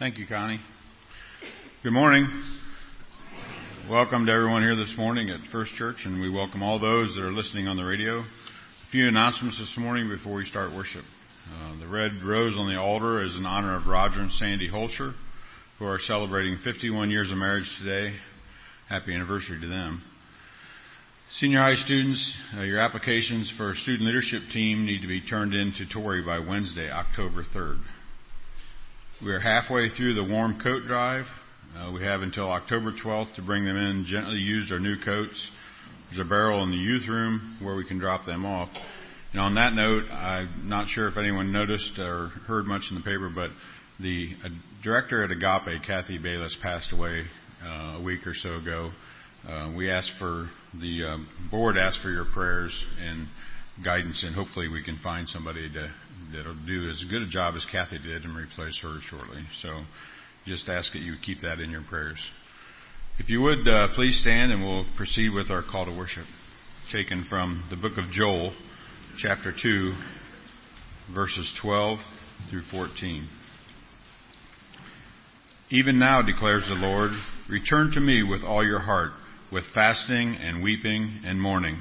[0.00, 0.58] Thank you, Connie.
[1.82, 2.26] Good morning.
[3.90, 7.22] Welcome to everyone here this morning at First Church, and we welcome all those that
[7.22, 8.20] are listening on the radio.
[8.20, 8.24] A
[8.90, 11.04] few announcements this morning before we start worship.
[11.52, 15.12] Uh, the red rose on the altar is in honor of Roger and Sandy Holscher,
[15.78, 18.16] who are celebrating 51 years of marriage today.
[18.88, 20.02] Happy anniversary to them.
[21.34, 25.74] Senior high students, uh, your applications for student leadership team need to be turned in
[25.76, 27.82] to Tori by Wednesday, October 3rd.
[29.22, 31.26] We are halfway through the warm coat drive.
[31.76, 35.46] Uh, we have until October 12th to bring them in gently used our new coats.
[36.08, 38.70] There's a barrel in the youth room where we can drop them off.
[39.32, 43.02] And on that note, I'm not sure if anyone noticed or heard much in the
[43.02, 43.50] paper, but
[44.00, 44.48] the uh,
[44.82, 47.24] director at Agape, Kathy Bayless, passed away
[47.62, 48.90] uh, a week or so ago.
[49.46, 50.48] Uh, we asked for
[50.80, 53.28] the uh, board asked for your prayers and
[53.84, 55.92] guidance, and hopefully we can find somebody to,
[56.32, 59.42] that'll do as good a job as Kathy did and replace her shortly.
[59.62, 59.82] So
[60.46, 62.18] just ask that you keep that in your prayers.
[63.18, 66.26] If you would, uh, please stand and we'll proceed with our call to worship,
[66.92, 68.52] taken from the book of Joel,
[69.18, 69.94] chapter 2,
[71.14, 71.98] verses 12
[72.50, 73.28] through 14.
[75.70, 77.12] Even now, declares the Lord,
[77.48, 79.12] return to me with all your heart
[79.52, 81.80] with fasting and weeping and mourning.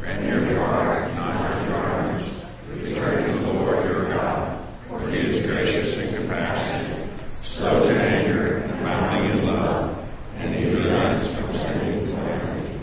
[0.00, 2.46] Rend your heart, not your garments.
[2.68, 7.18] Return to the Lord your God, for he is gracious in compassion,
[7.56, 12.78] slow to anger, abounding in love, and he relents from sending calamity.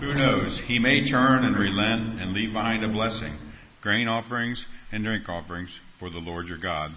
[0.00, 0.60] Who knows?
[0.66, 0.78] He
[1.10, 3.38] turn and relent and leave behind a blessing,
[3.82, 6.90] grain offerings and drink offerings for the Lord your God.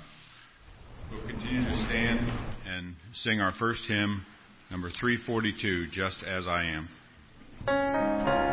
[1.11, 2.19] We'll continue to stand
[2.67, 4.25] and sing our first hymn.
[4.71, 6.85] Number 342, Just As I
[7.65, 8.48] Am.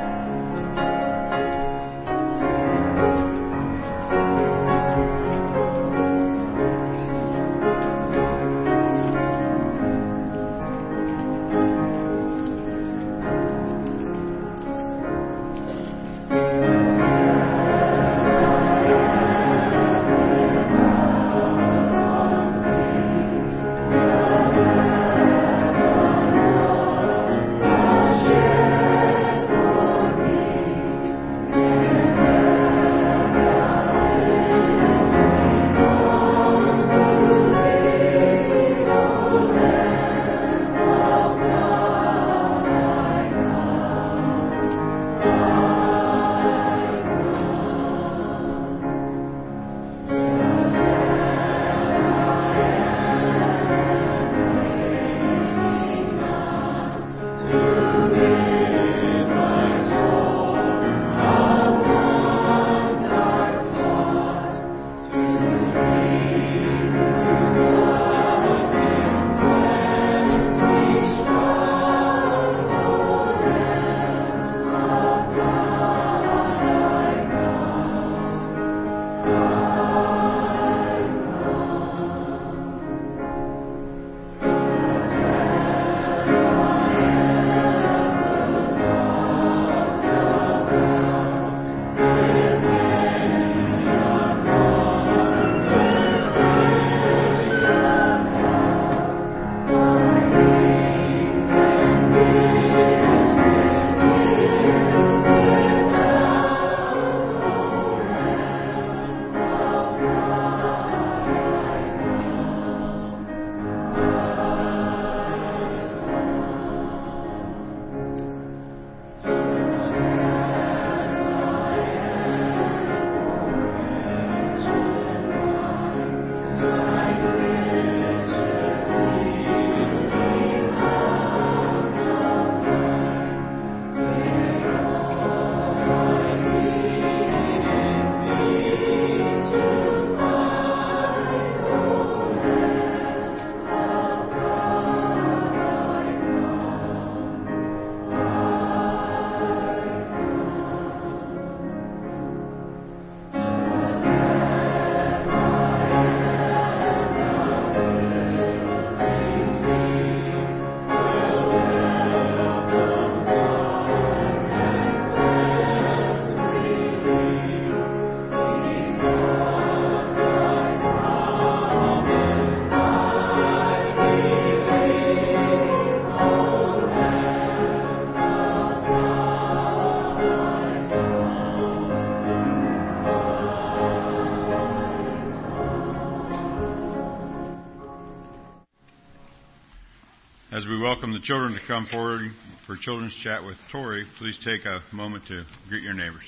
[190.67, 192.23] As we welcome the children to come forward
[192.67, 196.25] for Children's Chat with Tori, please take a moment to greet your neighbors.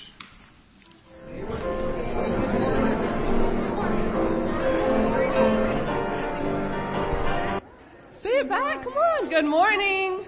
[8.23, 8.85] Say it back.
[8.85, 9.29] Come on.
[9.29, 10.25] Good morning.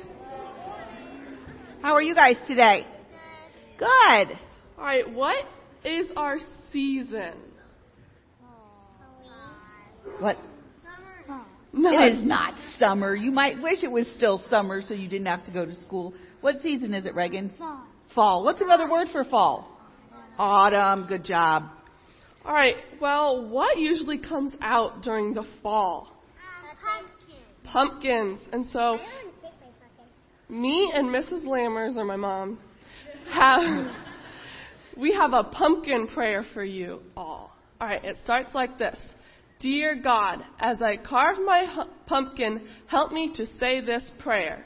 [1.80, 2.84] How are you guys today?
[3.78, 3.88] Good.
[3.88, 4.26] All
[4.78, 5.08] right.
[5.08, 5.44] What
[5.84, 6.38] is our
[6.72, 7.34] season?
[10.18, 10.36] What?
[11.72, 13.14] No, It is not summer.
[13.14, 16.14] You might wish it was still summer so you didn't have to go to school.
[16.40, 17.52] What season is it, Reagan?
[17.58, 17.84] Fall.
[18.14, 18.44] Fall.
[18.44, 19.68] What's another word for fall?
[20.38, 21.06] Autumn.
[21.06, 21.64] Good job.
[22.44, 22.74] All right.
[23.00, 26.08] Well, what usually comes out during the fall?
[26.38, 26.74] Uh,
[27.70, 28.40] pumpkin.
[28.40, 28.40] Pumpkins.
[28.52, 30.60] And so, I don't take my pumpkin.
[30.62, 31.44] me and Mrs.
[31.44, 32.58] Lammers, or my mom,
[33.30, 33.94] have
[34.96, 37.54] we have a pumpkin prayer for you all.
[37.80, 38.04] All right.
[38.04, 38.98] It starts like this.
[39.60, 44.64] Dear God, as I carve my hu- pumpkin, help me to say this prayer.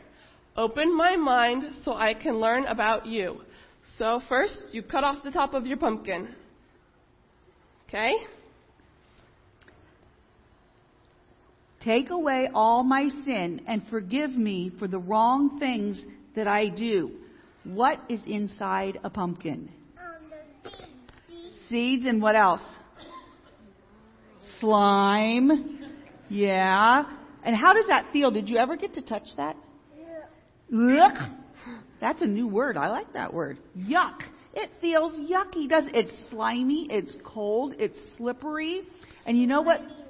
[0.56, 3.40] Open my mind so I can learn about you.
[3.98, 6.28] So first, you cut off the top of your pumpkin.
[7.88, 8.14] Okay?
[11.80, 16.02] Take away all my sin and forgive me for the wrong things
[16.36, 17.10] that I do.
[17.64, 19.68] What is inside a pumpkin?
[19.98, 20.30] Um,
[20.62, 20.86] the seed.
[21.28, 21.68] Seed.
[21.68, 22.62] Seeds and what else?
[24.60, 25.80] Slime.
[26.28, 27.04] Yeah.
[27.44, 28.30] And how does that feel?
[28.30, 29.56] Did you ever get to touch that?
[30.70, 31.14] Look.
[32.00, 32.76] That's a new word.
[32.76, 33.58] I like that word.
[33.78, 34.20] Yuck.
[34.52, 35.94] It feels yucky, does it?
[35.94, 38.82] It's slimy, it's cold, it's slippery.
[39.26, 39.80] And you know what?
[39.80, 40.04] Might be really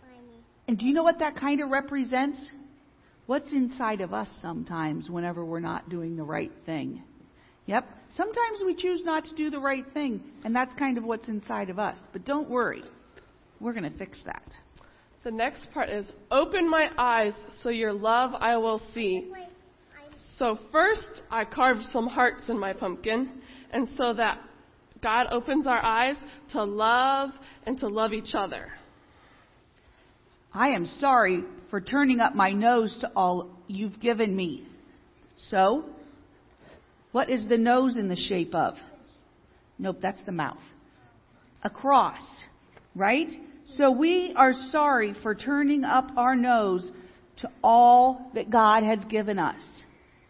[0.00, 0.44] slimy.
[0.68, 2.38] And do you know what that kind of represents?
[3.26, 7.02] What's inside of us sometimes whenever we're not doing the right thing.
[7.66, 7.86] Yep.
[8.16, 11.68] Sometimes we choose not to do the right thing, and that's kind of what's inside
[11.68, 11.98] of us.
[12.12, 12.82] But don't worry.
[13.60, 14.42] We're going to fix that.
[15.22, 19.30] The next part is open my eyes so your love I will see.
[20.38, 23.30] So first I carved some hearts in my pumpkin
[23.70, 24.40] and so that
[25.02, 26.16] God opens our eyes
[26.52, 27.30] to love
[27.66, 28.70] and to love each other.
[30.52, 34.66] I am sorry for turning up my nose to all you've given me.
[35.48, 35.84] So,
[37.12, 38.74] what is the nose in the shape of?
[39.78, 40.60] Nope, that's the mouth.
[41.62, 42.20] A cross,
[42.94, 43.28] right?
[43.76, 46.90] So we are sorry for turning up our nose
[47.38, 49.60] to all that God has given us.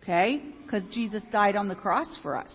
[0.02, 0.42] Okay?
[0.64, 2.52] Because Jesus died on the cross for us.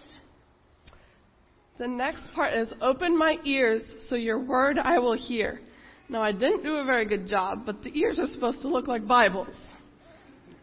[1.77, 5.59] The next part is open my ears so your word I will hear.
[6.07, 8.87] Now I didn't do a very good job, but the ears are supposed to look
[8.87, 9.55] like Bibles.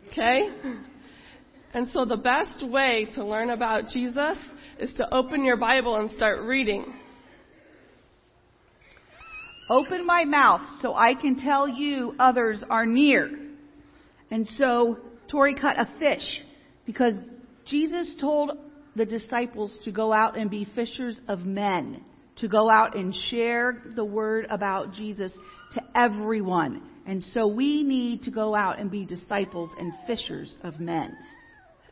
[0.09, 0.49] Okay?
[1.75, 4.39] And so the best way to learn about Jesus
[4.79, 6.95] is to open your Bible and start reading.
[9.73, 13.31] Open my mouth so I can tell you others are near.
[14.31, 14.99] And so
[15.31, 16.43] Tori cut a fish
[16.85, 17.15] because
[17.65, 18.51] Jesus told
[18.97, 22.05] the disciples to go out and be fishers of men,
[22.37, 25.33] to go out and share the word about Jesus
[25.73, 26.83] to everyone.
[27.07, 31.17] And so we need to go out and be disciples and fishers of men.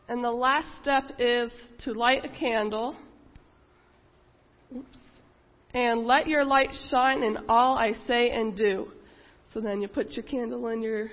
[0.06, 1.50] And the last step is
[1.84, 2.94] to light a candle.
[4.76, 4.98] Oops.
[5.72, 8.88] And let your light shine in all I say and do.
[9.54, 11.10] So then you put your candle in your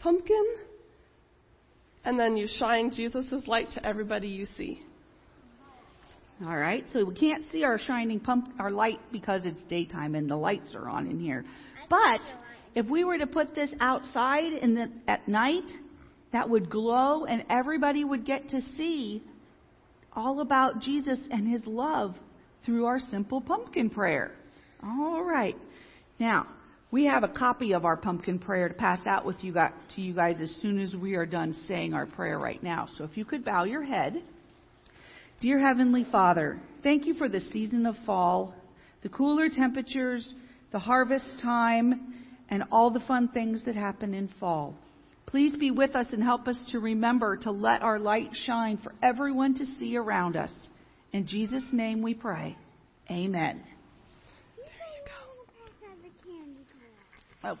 [0.00, 0.44] pumpkin,
[2.04, 4.82] and then you shine Jesus' light to everybody you see.
[6.44, 10.30] All right, so we can't see our shining pump, our light because it's daytime and
[10.30, 11.44] the lights are on in here.
[11.88, 12.20] But
[12.74, 15.64] if we were to put this outside in the, at night,
[16.32, 19.24] that would glow and everybody would get to see
[20.12, 22.14] all about Jesus and his love
[22.66, 24.32] through our simple pumpkin prayer.
[24.82, 25.56] All right.
[26.18, 26.46] Now,
[26.90, 30.14] we have a copy of our pumpkin prayer to pass out with you to you
[30.14, 32.88] guys as soon as we are done saying our prayer right now.
[32.98, 34.22] So if you could bow your head.
[35.40, 38.54] Dear Heavenly Father, thank you for the season of fall,
[39.02, 40.34] the cooler temperatures,
[40.72, 42.14] the harvest time,
[42.48, 44.74] and all the fun things that happen in fall.
[45.26, 48.94] Please be with us and help us to remember to let our light shine for
[49.02, 50.52] everyone to see around us.
[51.12, 52.56] In Jesus' name we pray.
[53.10, 53.62] Amen.
[57.42, 57.58] Oh.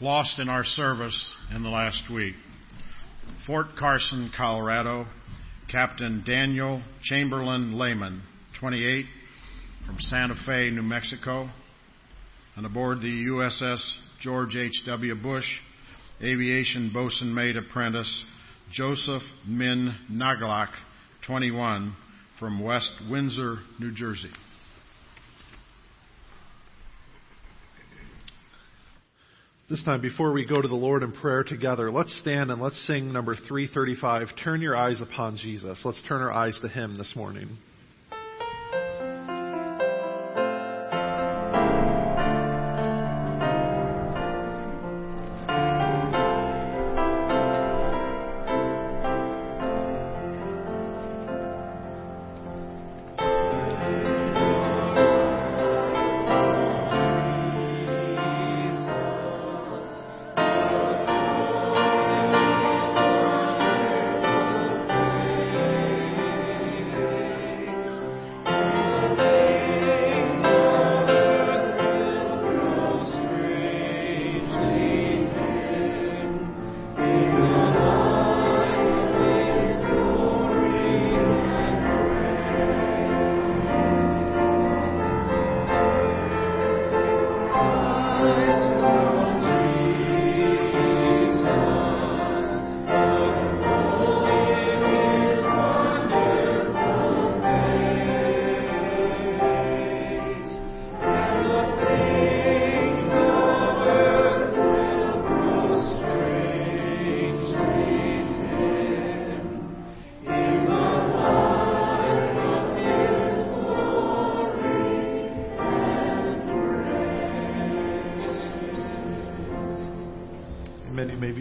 [0.00, 2.34] lost in our service in the last week.
[3.46, 5.06] Fort Carson, Colorado,
[5.70, 8.22] Captain Daniel Chamberlain Lehman,
[8.60, 9.06] 28,
[9.86, 11.48] from Santa Fe, New Mexico,
[12.56, 13.80] and aboard the USS
[14.20, 15.14] George H.W.
[15.16, 15.46] Bush,
[16.22, 18.24] aviation bosun mate apprentice
[18.72, 20.70] Joseph Min Nagalak,
[21.26, 21.94] 21,
[22.38, 24.30] from West Windsor, New Jersey.
[29.68, 32.86] This time, before we go to the Lord in prayer together, let's stand and let's
[32.86, 35.80] sing number 335 Turn Your Eyes Upon Jesus.
[35.84, 37.56] Let's turn our eyes to Him this morning.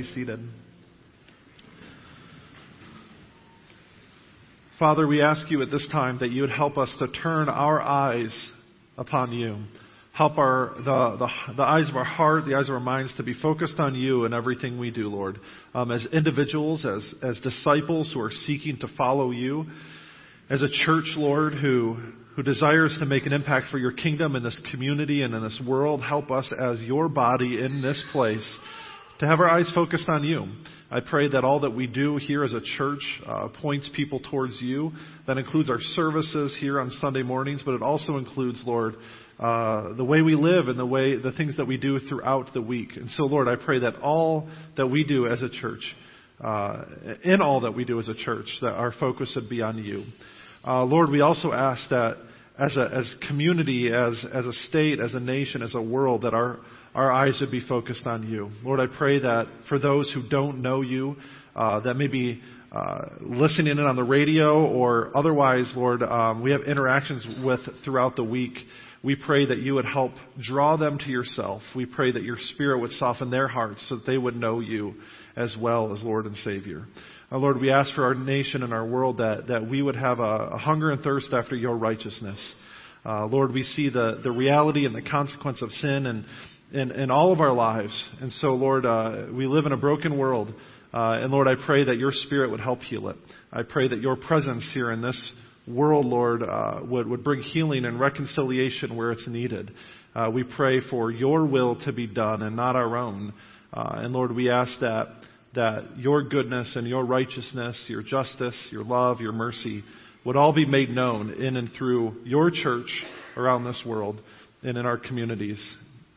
[0.04, 0.40] Seated.
[4.80, 7.80] Father, we ask you at this time that you would help us to turn our
[7.80, 8.36] eyes
[8.98, 9.58] upon you.
[10.14, 13.24] Help our, the, the, the eyes of our heart, the eyes of our minds to
[13.24, 15.40] be focused on you in everything we do, Lord.
[15.74, 19.66] Um, as individuals, as, as disciples who are seeking to follow you,
[20.50, 21.98] as a church, Lord, who,
[22.36, 25.62] who desires to make an impact for your kingdom in this community and in this
[25.66, 28.60] world, help us as your body in this place
[29.24, 30.46] to have our eyes focused on you.
[30.92, 34.58] I pray that all that we do here as a church uh, points people towards
[34.62, 34.92] you.
[35.28, 38.96] That includes our services here on Sunday mornings, but it also includes, Lord,
[39.40, 42.62] uh, the way we live and the way the things that we do throughout the
[42.62, 42.98] week.
[42.98, 45.84] And so, Lord, I pray that all that we do as a church,
[46.44, 46.84] uh,
[47.24, 50.04] in all that we do as a church, that our focus would be on you.
[50.68, 52.18] Uh, Lord, we also ask that
[52.60, 56.34] as a as community, as as a state, as a nation, as a world, that
[56.34, 56.60] our
[56.96, 58.52] our eyes would be focused on you.
[58.64, 61.16] Lord, I pray that for those who don't know you,
[61.56, 66.52] uh, that may be uh, listening in on the radio or otherwise, Lord, um, we
[66.52, 68.54] have interactions with throughout the week.
[69.04, 71.62] We pray that you would help draw them to yourself.
[71.76, 74.96] We pray that your Spirit would soften their hearts so that they would know you
[75.36, 76.86] as well as Lord and Savior.
[77.32, 80.20] Uh, Lord, we ask for our nation and our world that, that we would have
[80.20, 82.56] a, a hunger and thirst after your righteousness.
[83.06, 86.26] Uh, Lord, we see the, the reality and the consequence of sin and,
[86.74, 87.94] in, in all of our lives.
[88.20, 90.52] And so, Lord, uh, we live in a broken world.
[90.92, 93.16] Uh, and Lord, I pray that your Spirit would help heal it.
[93.52, 95.32] I pray that your presence here in this
[95.68, 99.72] world, Lord, uh, would, would bring healing and reconciliation where it's needed.
[100.16, 103.34] Uh, we pray for your will to be done and not our own.
[103.72, 105.08] Uh, and Lord, we ask that,
[105.56, 109.84] that your goodness and your righteousness, your justice, your love, your mercy
[110.26, 113.04] would all be made known in and through your church
[113.38, 114.22] around this world
[114.64, 115.60] and in our communities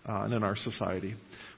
[0.09, 1.15] uh, and in our society.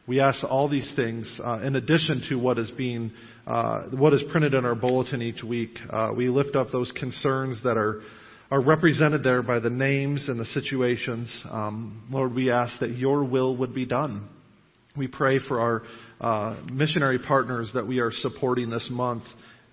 [0.06, 3.12] We ask all these things uh, in addition to what is being,
[3.46, 5.78] uh, what is printed in our bulletin each week.
[5.90, 8.02] Uh, we lift up those concerns that are
[8.50, 11.30] are represented there by the names and the situations.
[11.50, 14.28] Um, Lord, we ask that Your will would be done.
[14.96, 15.82] We pray for our
[16.20, 19.24] uh, missionary partners that we are supporting this month,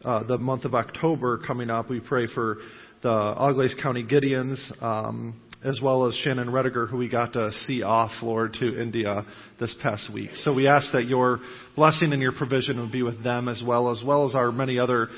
[0.04, 1.90] uh, the month of October coming up.
[1.90, 2.58] We pray for
[3.02, 4.60] the Auglaize County Gideons.
[4.84, 9.26] Um, as well as Shannon Rediger, who we got to see off, Lord, to India
[9.60, 10.30] this past week.
[10.36, 11.40] So we ask that your
[11.76, 14.78] blessing and your provision would be with them as well, as well as our many
[14.78, 15.10] other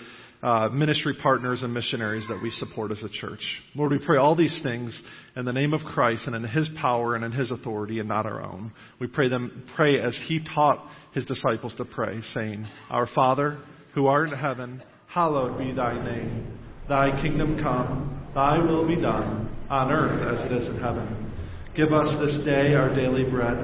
[0.42, 3.42] uh, ministry partners and missionaries that we support as a church.
[3.76, 4.98] Lord, we pray all these things
[5.36, 8.26] in the name of Christ and in His power and in His authority and not
[8.26, 8.72] our own.
[9.02, 13.60] We pray them pray as He taught His disciples to pray, saying, Our Father,
[13.96, 16.60] who art in heaven, hallowed be Thy name.
[16.88, 18.17] Thy kingdom come.
[18.34, 21.34] Thy will be done, on earth as it is in heaven.
[21.76, 23.58] Give us this day our daily bread,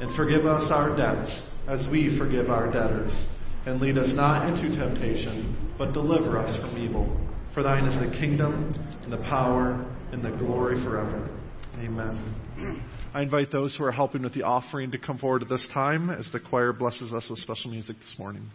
[0.00, 1.30] and forgive us our debts,
[1.68, 3.12] as we forgive our debtors.
[3.66, 7.18] And lead us not into temptation, but deliver us from evil.
[7.54, 11.30] For thine is the kingdom, and the power, and the glory forever.
[11.78, 12.80] Amen.
[13.14, 16.10] I invite those who are helping with the offering to come forward at this time
[16.10, 18.50] as the choir blesses us with special music this morning.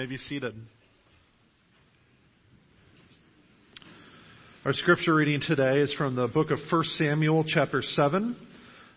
[0.00, 0.54] May be seated.
[4.64, 8.34] Our scripture reading today is from the book of 1 Samuel, chapter 7.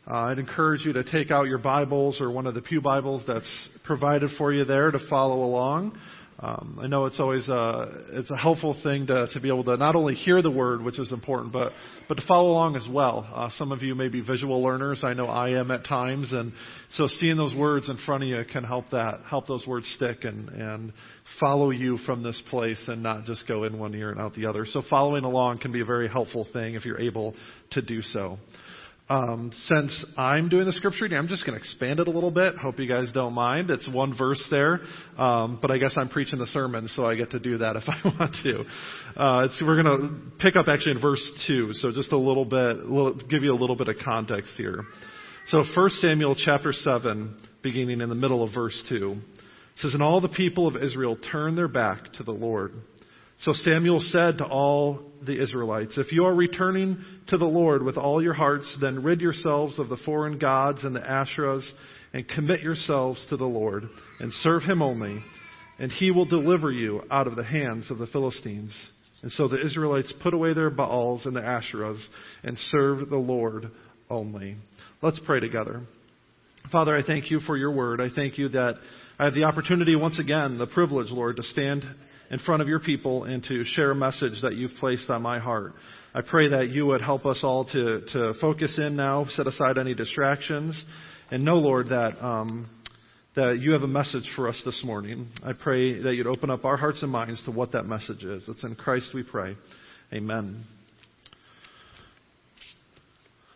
[0.09, 3.25] Uh, I'd encourage you to take out your Bibles or one of the Pew Bibles
[3.27, 5.99] that's provided for you there to follow along.
[6.39, 9.77] Um, I know it's always a, it's a helpful thing to, to be able to
[9.77, 11.71] not only hear the word, which is important, but,
[12.09, 13.27] but to follow along as well.
[13.33, 15.03] Uh, some of you may be visual learners.
[15.03, 16.33] I know I am at times.
[16.33, 16.51] And
[16.91, 20.23] so seeing those words in front of you can help that, help those words stick
[20.23, 20.93] and, and
[21.39, 24.45] follow you from this place and not just go in one ear and out the
[24.45, 24.65] other.
[24.65, 27.35] So following along can be a very helpful thing if you're able
[27.71, 28.37] to do so.
[29.09, 32.31] Um, since I'm doing the scripture reading, I'm just going to expand it a little
[32.31, 32.55] bit.
[32.55, 33.69] Hope you guys don't mind.
[33.69, 34.79] It's one verse there,
[35.17, 37.83] um, but I guess I'm preaching the sermon, so I get to do that if
[37.87, 38.63] I want to.
[39.21, 42.77] Uh, we're going to pick up actually in verse two, so just a little bit,
[42.77, 44.79] little, give you a little bit of context here.
[45.47, 49.17] So 1 Samuel chapter 7, beginning in the middle of verse 2,
[49.75, 52.71] says, And all the people of Israel turned their back to the Lord.
[53.43, 57.97] So Samuel said to all the Israelites, If you are returning to the Lord with
[57.97, 61.69] all your hearts, then rid yourselves of the foreign gods and the Asherahs,
[62.13, 63.89] and commit yourselves to the Lord,
[64.21, 65.21] and serve him only,
[65.77, 68.73] and he will deliver you out of the hands of the Philistines.
[69.23, 72.01] And so the Israelites put away their Baals and the Asherahs,
[72.43, 73.71] and served the Lord
[74.09, 74.55] only.
[75.01, 75.81] Let's pray together.
[76.71, 77.99] Father, I thank you for your word.
[77.99, 78.75] I thank you that
[79.19, 81.83] I have the opportunity once again, the privilege, Lord, to stand
[82.33, 85.37] in front of your people and to share a message that you've placed on my
[85.37, 85.73] heart.
[86.15, 89.77] I pray that you would help us all to, to focus in now, set aside
[89.77, 90.83] any distractions,
[91.29, 92.67] and know, Lord, that, um,
[93.35, 95.27] that you have a message for us this morning.
[95.43, 98.43] I pray that you'd open up our hearts and minds to what that message is.
[98.47, 99.55] It's in Christ we pray.
[100.11, 100.65] Amen.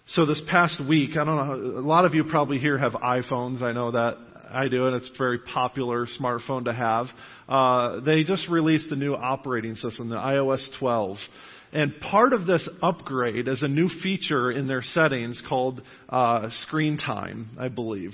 [0.10, 3.63] So this past week, I don't know, a lot of you probably here have iPhones.
[3.63, 4.18] I know that
[4.52, 7.08] I do, and it's a very popular smartphone to have.
[7.48, 11.18] Uh, they just released a new operating system, the iOS 12.
[11.74, 16.98] And part of this upgrade is a new feature in their settings called uh, screen
[16.98, 18.14] time, I believe.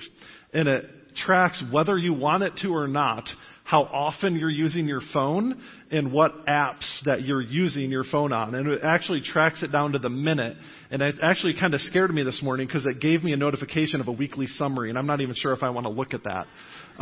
[0.52, 3.28] And it tracks whether you want it to or not
[3.64, 8.54] how often you're using your phone and what apps that you're using your phone on.
[8.54, 10.58] And it actually tracks it down to the minute.
[10.90, 14.02] And it actually kind of scared me this morning because it gave me a notification
[14.02, 16.24] of a weekly summary, and I'm not even sure if I want to look at
[16.24, 16.46] that.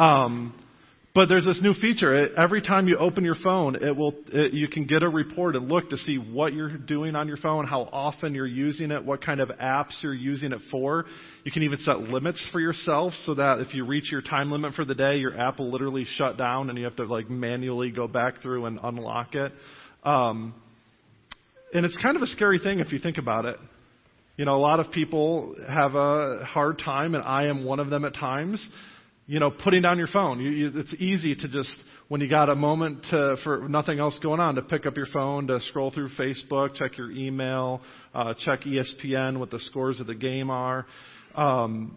[0.01, 0.55] Um,
[1.15, 2.35] but there's this new feature.
[2.39, 5.69] Every time you open your phone, it will it, you can get a report and
[5.69, 9.23] look to see what you're doing on your phone, how often you're using it, what
[9.23, 11.05] kind of apps you're using it for.
[11.45, 14.73] You can even set limits for yourself so that if you reach your time limit
[14.73, 17.91] for the day, your app will literally shut down and you have to like manually
[17.91, 19.53] go back through and unlock it.
[20.05, 20.55] Um,
[21.75, 23.57] and it's kind of a scary thing if you think about it.
[24.39, 27.91] You know, a lot of people have a hard time, and I am one of
[27.91, 28.67] them at times
[29.27, 30.41] you know, putting down your phone.
[30.41, 31.75] You, you, it's easy to just,
[32.09, 35.07] when you got a moment to, for nothing else going on, to pick up your
[35.07, 37.81] phone, to scroll through Facebook, check your email,
[38.15, 40.87] uh, check ESPN, what the scores of the game are.
[41.35, 41.97] Um,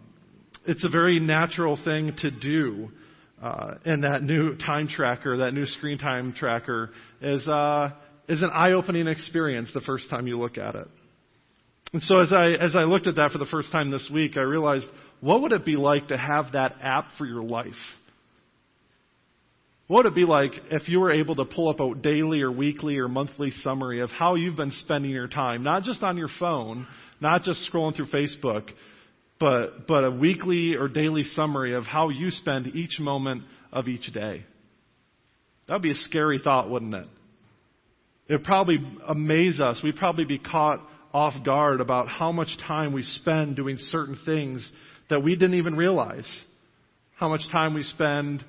[0.66, 2.90] it's a very natural thing to do.
[3.42, 7.90] Uh, and that new time tracker, that new screen time tracker, is uh,
[8.28, 10.88] is an eye-opening experience the first time you look at it.
[11.92, 14.36] And so as I, as I looked at that for the first time this week,
[14.36, 14.86] I realized
[15.20, 17.72] what would it be like to have that app for your life?
[19.88, 22.50] What would it be like if you were able to pull up a daily or
[22.50, 26.28] weekly or monthly summary of how you've been spending your time, not just on your
[26.40, 26.86] phone,
[27.20, 28.68] not just scrolling through Facebook,
[29.38, 34.12] but, but a weekly or daily summary of how you spend each moment of each
[34.12, 34.44] day?
[35.68, 37.06] That would be a scary thought, wouldn't it?
[38.28, 39.80] It would probably amaze us.
[39.84, 40.80] We'd probably be caught
[41.14, 44.68] off guard about how much time we spend doing certain things
[45.10, 46.28] that we didn't even realize.
[47.16, 48.44] How much time we spend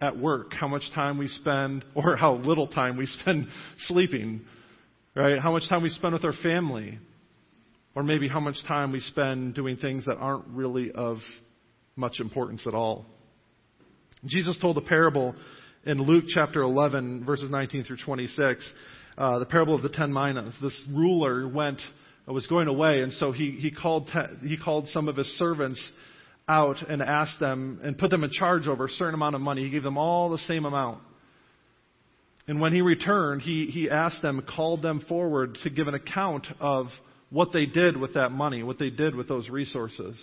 [0.00, 3.46] at work, how much time we spend, or how little time we spend
[3.78, 4.42] sleeping,
[5.14, 5.38] right?
[5.38, 6.98] How much time we spend with our family,
[7.94, 11.18] or maybe how much time we spend doing things that aren't really of
[11.96, 13.04] much importance at all.
[14.24, 15.34] Jesus told a parable
[15.84, 18.72] in Luke chapter 11, verses 19 through 26,
[19.18, 20.56] uh, the parable of the ten minas.
[20.62, 21.80] This ruler went,
[22.26, 24.08] was going away, and so he, he, called,
[24.42, 25.80] he called some of his servants
[26.48, 29.64] out and asked them and put them in charge over a certain amount of money.
[29.64, 31.00] He gave them all the same amount.
[32.48, 36.46] And when he returned, he, he asked them, called them forward to give an account
[36.58, 36.86] of
[37.30, 40.16] what they did with that money, what they did with those resources.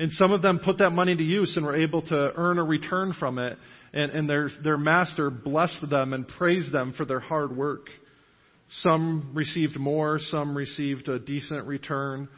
[0.00, 2.64] And some of them put that money to use and were able to earn a
[2.64, 3.56] return from it.
[3.92, 7.86] And, and their, their master blessed them and praised them for their hard work.
[8.70, 12.28] Some received more, some received a decent return.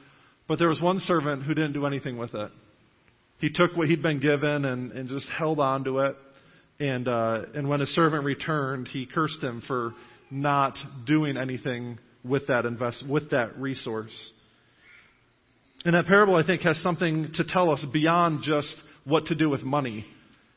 [0.47, 2.51] But there was one servant who didn't do anything with it.
[3.39, 6.17] He took what he'd been given and, and just held on to it.
[6.79, 9.93] And, uh, and when his servant returned, he cursed him for
[10.31, 14.13] not doing anything with that invest, with that resource.
[15.85, 19.49] And that parable, I think, has something to tell us beyond just what to do
[19.49, 20.05] with money.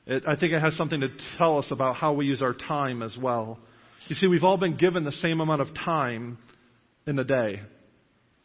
[0.06, 3.02] It, I think it has something to tell us about how we use our time
[3.02, 3.60] as well.
[4.08, 6.38] You see, we've all been given the same amount of time
[7.08, 7.60] in a day.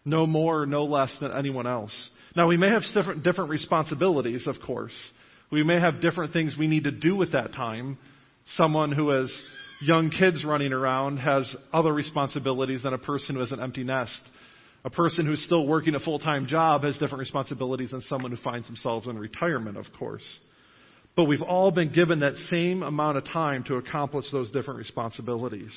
[0.05, 1.93] No more or no less than anyone else.
[2.37, 4.95] Now, we may have different, different responsibilities, of course.
[5.51, 7.99] We may have different things we need to do with that time.
[8.55, 9.33] Someone who has
[9.81, 14.21] young kids running around has other responsibilities than a person who has an empty nest.
[14.85, 18.37] A person who's still working a full time job has different responsibilities than someone who
[18.39, 20.23] finds themselves in retirement, of course.
[21.19, 25.73] But we've all been given that same amount of time to accomplish those different responsibilities.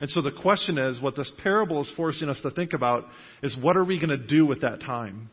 [0.00, 3.04] And so the question is what this parable is forcing us to think about
[3.42, 5.28] is what are we going to do with that time?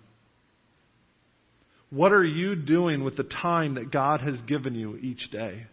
[1.91, 5.67] What are you doing with the time that God has given you each day?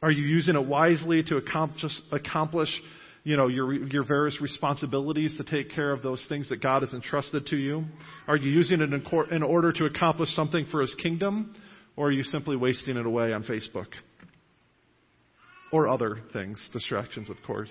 [0.00, 2.70] Are you using it wisely to accomplish, accomplish
[3.22, 6.92] you know, your, your various responsibilities to take care of those things that God has
[6.92, 7.84] entrusted to you?
[8.26, 11.54] Are you using it in, in order to accomplish something for His kingdom?
[11.96, 13.88] Or are you simply wasting it away on Facebook?
[15.72, 17.70] Or other things, distractions, of course.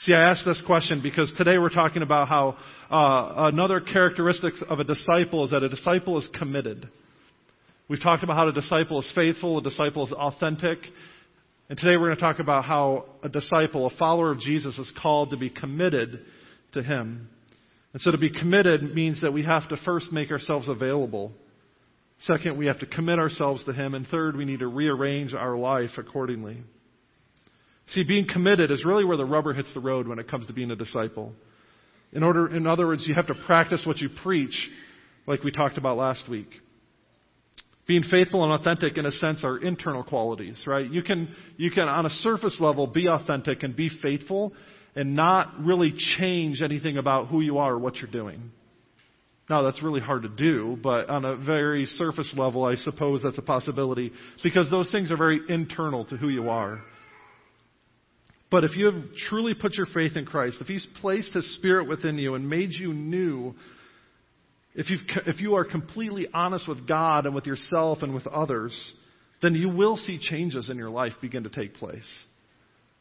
[0.00, 2.56] See, I ask this question because today we're talking about how
[2.88, 6.88] uh, another characteristic of a disciple is that a disciple is committed.
[7.88, 10.78] We've talked about how a disciple is faithful, a disciple is authentic.
[11.70, 14.90] And today we're going to talk about how a disciple, a follower of Jesus, is
[15.02, 16.24] called to be committed
[16.72, 17.28] to Him.
[17.92, 21.30] And so to be committed means that we have to first make ourselves available.
[22.20, 23.92] Second, we have to commit ourselves to Him.
[23.92, 26.56] And third, we need to rearrange our life accordingly.
[27.88, 30.54] See, being committed is really where the rubber hits the road when it comes to
[30.54, 31.34] being a disciple.
[32.14, 34.70] In order, in other words, you have to practice what you preach,
[35.26, 36.48] like we talked about last week.
[37.88, 40.88] Being faithful and authentic, in a sense, are internal qualities, right?
[40.88, 44.52] You can, you can, on a surface level, be authentic and be faithful
[44.94, 48.50] and not really change anything about who you are or what you're doing.
[49.48, 53.38] Now, that's really hard to do, but on a very surface level, I suppose that's
[53.38, 56.80] a possibility because those things are very internal to who you are.
[58.50, 61.88] But if you have truly put your faith in Christ, if He's placed His Spirit
[61.88, 63.54] within you and made you new,
[64.74, 68.72] if, you if you are completely honest with God and with yourself and with others,
[69.42, 72.08] then you will see changes in your life begin to take place.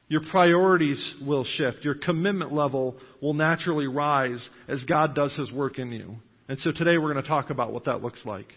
[0.09, 1.79] Your priorities will shift.
[1.83, 6.15] Your commitment level will naturally rise as God does His work in you.
[6.47, 8.47] And so today we're going to talk about what that looks like.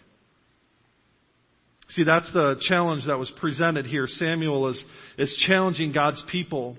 [1.89, 4.07] See, that's the challenge that was presented here.
[4.07, 4.81] Samuel is,
[5.17, 6.77] is challenging God's people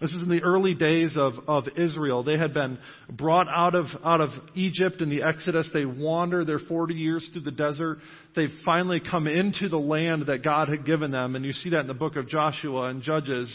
[0.00, 2.22] this is in the early days of, of Israel.
[2.22, 2.78] They had been
[3.10, 5.68] brought out of, out of Egypt in the Exodus.
[5.72, 7.98] They wandered there 40 years through the desert.
[8.36, 11.34] They've finally come into the land that God had given them.
[11.34, 13.52] And you see that in the book of Joshua and Judges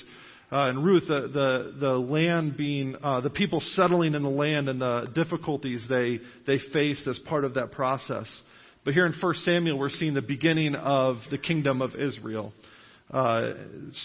[0.51, 4.67] uh, and Ruth, the, the, the land being, uh, the people settling in the land
[4.67, 8.27] and the difficulties they, they faced as part of that process.
[8.83, 12.51] But here in 1 Samuel, we're seeing the beginning of the kingdom of Israel.
[13.11, 13.53] Uh,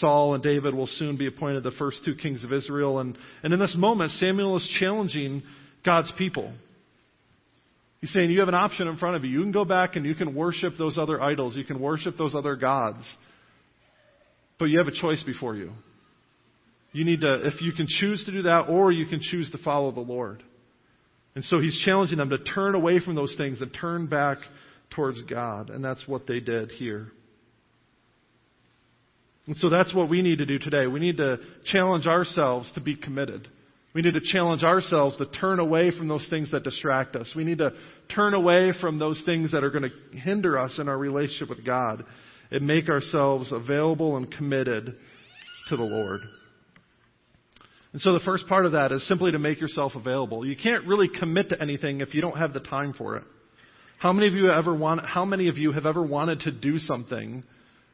[0.01, 2.99] Saul and David will soon be appointed the first two kings of Israel.
[2.99, 5.43] And, and in this moment, Samuel is challenging
[5.85, 6.53] God's people.
[8.01, 9.31] He's saying you have an option in front of you.
[9.31, 11.57] You can go back and you can worship those other idols.
[11.57, 13.05] You can worship those other gods.
[14.59, 15.73] But you have a choice before you.
[16.93, 19.59] You need to, if you can choose to do that, or you can choose to
[19.59, 20.43] follow the Lord.
[21.35, 24.39] And so he's challenging them to turn away from those things and turn back
[24.91, 25.71] towards God.
[25.71, 27.13] And that's what they did here.
[29.49, 30.87] And so that's what we need to do today.
[30.87, 33.49] We need to challenge ourselves to be committed.
[33.95, 37.33] We need to challenge ourselves to turn away from those things that distract us.
[37.35, 37.73] We need to
[38.15, 41.65] turn away from those things that are going to hinder us in our relationship with
[41.65, 42.05] God
[42.51, 44.95] and make ourselves available and committed
[45.69, 46.21] to the Lord.
[47.95, 50.45] And so the first part of that is simply to make yourself available.
[50.47, 53.25] You can't really commit to anything if you don't have the time for it.
[53.99, 56.79] How many of you ever want, how many of you have ever wanted to do
[56.79, 57.45] something,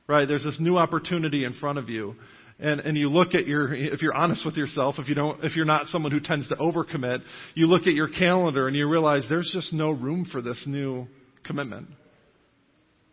[0.07, 0.27] right?
[0.27, 2.15] There's this new opportunity in front of you.
[2.59, 5.57] And, and you look at your, if you're honest with yourself, if you don't, if
[5.57, 7.21] you're not someone who tends to overcommit,
[7.55, 11.07] you look at your calendar and you realize there's just no room for this new
[11.45, 11.89] commitment.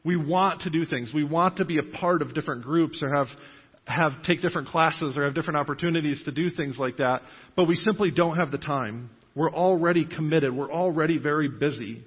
[0.03, 1.11] We want to do things.
[1.13, 3.27] We want to be a part of different groups or have
[3.85, 7.21] have take different classes or have different opportunities to do things like that,
[7.55, 9.09] but we simply don't have the time.
[9.35, 10.55] We're already committed.
[10.55, 12.03] We're already very busy.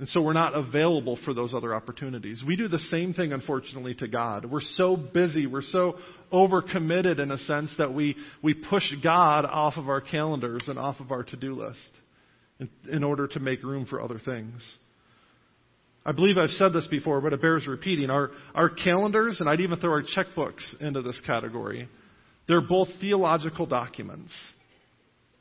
[0.00, 2.42] And so we're not available for those other opportunities.
[2.44, 4.46] We do the same thing, unfortunately, to God.
[4.46, 5.98] We're so busy, we're so
[6.32, 11.00] overcommitted in a sense that we, we push God off of our calendars and off
[11.00, 11.90] of our to do list
[12.58, 14.62] in, in order to make room for other things.
[16.06, 18.08] I believe I've said this before, but it bears repeating.
[18.08, 21.90] Our, our calendars, and I'd even throw our checkbooks into this category,
[22.48, 24.32] they're both theological documents.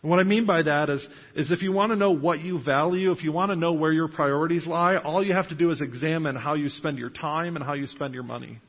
[0.01, 2.63] And what I mean by that is, is if you want to know what you
[2.63, 5.71] value, if you want to know where your priorities lie, all you have to do
[5.71, 8.59] is examine how you spend your time and how you spend your money.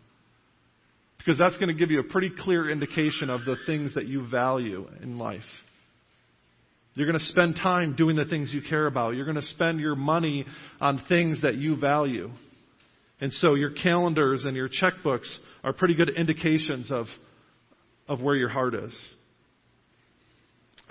[1.18, 4.26] Because that's going to give you a pretty clear indication of the things that you
[4.26, 5.42] value in life.
[6.94, 9.14] You're going to spend time doing the things you care about.
[9.14, 10.46] You're going to spend your money
[10.80, 12.30] on things that you value.
[13.20, 17.06] And so your calendars and your checkbooks are pretty good indications of,
[18.08, 18.92] of where your heart is.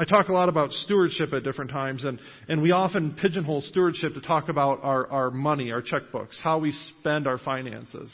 [0.01, 4.13] I talk a lot about stewardship at different times, and, and we often pigeonhole stewardship
[4.13, 8.09] to talk about our, our money, our checkbooks, how we spend our finances.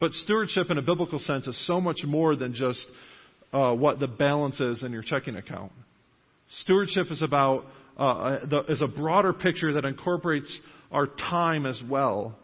[0.00, 2.82] But stewardship in a biblical sense is so much more than just
[3.52, 5.70] uh, what the balance is in your checking account.
[6.62, 7.66] Stewardship is about
[7.98, 10.58] uh, the, is a broader picture that incorporates
[10.90, 12.38] our time as well.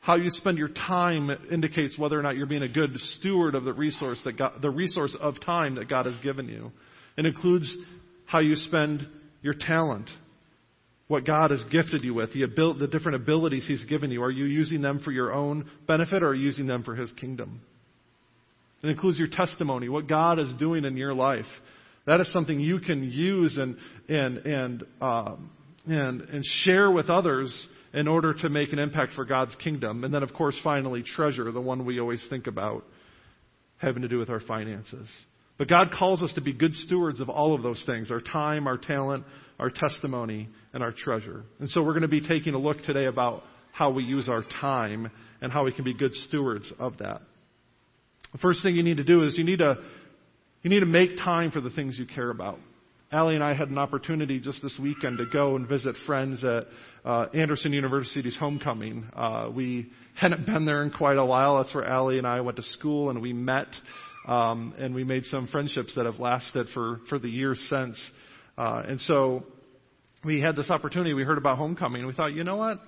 [0.00, 3.64] How you spend your time indicates whether or not you're being a good steward of
[3.64, 6.72] the resource that God, the resource of time that God has given you.
[7.18, 7.70] It includes
[8.32, 9.06] how you spend
[9.42, 10.08] your talent,
[11.06, 14.22] what God has gifted you with, the, abil- the different abilities He's given you.
[14.22, 17.12] Are you using them for your own benefit or are you using them for His
[17.12, 17.60] kingdom?
[18.82, 21.44] It includes your testimony, what God is doing in your life.
[22.06, 23.76] That is something you can use and,
[24.08, 25.50] and, and, um,
[25.84, 27.54] and, and share with others
[27.92, 30.04] in order to make an impact for God's kingdom.
[30.04, 32.84] And then, of course, finally, treasure, the one we always think about
[33.76, 35.06] having to do with our finances.
[35.62, 38.66] But God calls us to be good stewards of all of those things our time,
[38.66, 39.24] our talent,
[39.60, 41.44] our testimony, and our treasure.
[41.60, 44.42] And so we're going to be taking a look today about how we use our
[44.60, 45.08] time
[45.40, 47.20] and how we can be good stewards of that.
[48.32, 49.76] The first thing you need to do is you need to
[50.62, 52.58] you need to make time for the things you care about.
[53.12, 56.64] Allie and I had an opportunity just this weekend to go and visit friends at
[57.04, 59.06] uh, Anderson University's homecoming.
[59.14, 61.58] Uh, we hadn't been there in quite a while.
[61.58, 63.68] That's where Allie and I went to school, and we met,
[64.26, 67.98] um, and we made some friendships that have lasted for for the years since.
[68.56, 69.44] Uh, and so
[70.24, 71.14] we had this opportunity.
[71.14, 72.78] We heard about homecoming, and we thought, you know what?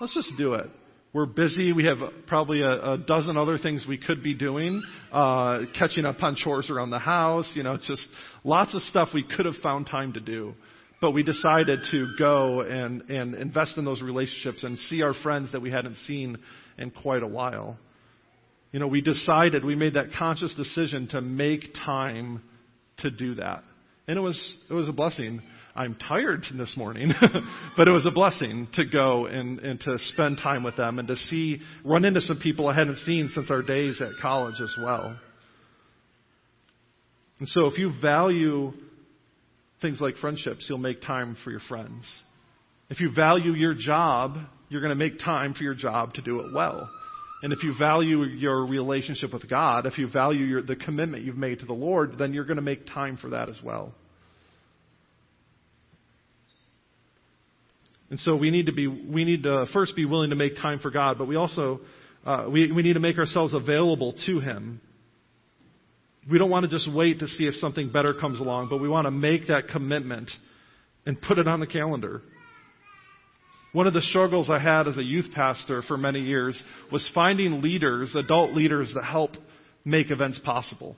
[0.00, 0.68] Let's just do it.
[1.12, 1.72] We're busy.
[1.72, 4.80] We have probably a, a dozen other things we could be doing,
[5.12, 7.50] uh, catching up on chores around the house.
[7.54, 8.06] You know, just
[8.44, 10.54] lots of stuff we could have found time to do.
[11.00, 15.50] But we decided to go and, and invest in those relationships and see our friends
[15.52, 16.38] that we hadn't seen
[16.78, 17.78] in quite a while.
[18.72, 22.42] You know, we decided, we made that conscious decision to make time
[22.98, 23.64] to do that.
[24.06, 25.40] And it was, it was a blessing.
[25.74, 27.12] I'm tired this morning,
[27.76, 31.08] but it was a blessing to go and, and to spend time with them and
[31.08, 34.74] to see, run into some people I hadn't seen since our days at college as
[34.80, 35.18] well.
[37.38, 38.72] And so if you value
[39.80, 42.04] things like friendships, you'll make time for your friends.
[42.90, 44.36] If you value your job,
[44.68, 46.90] you're going to make time for your job to do it well.
[47.42, 51.38] And if you value your relationship with God, if you value your, the commitment you've
[51.38, 53.94] made to the Lord, then you're going to make time for that as well.
[58.10, 60.80] And so we need to be, we need to first be willing to make time
[60.80, 61.80] for God, but we also
[62.24, 64.80] uh, we, we need to make ourselves available to Him.
[66.30, 68.88] We don't want to just wait to see if something better comes along, but we
[68.88, 70.30] want to make that commitment
[71.06, 72.20] and put it on the calendar.
[73.72, 76.60] One of the struggles I had as a youth pastor for many years
[76.90, 79.32] was finding leaders, adult leaders, that help
[79.84, 80.96] make events possible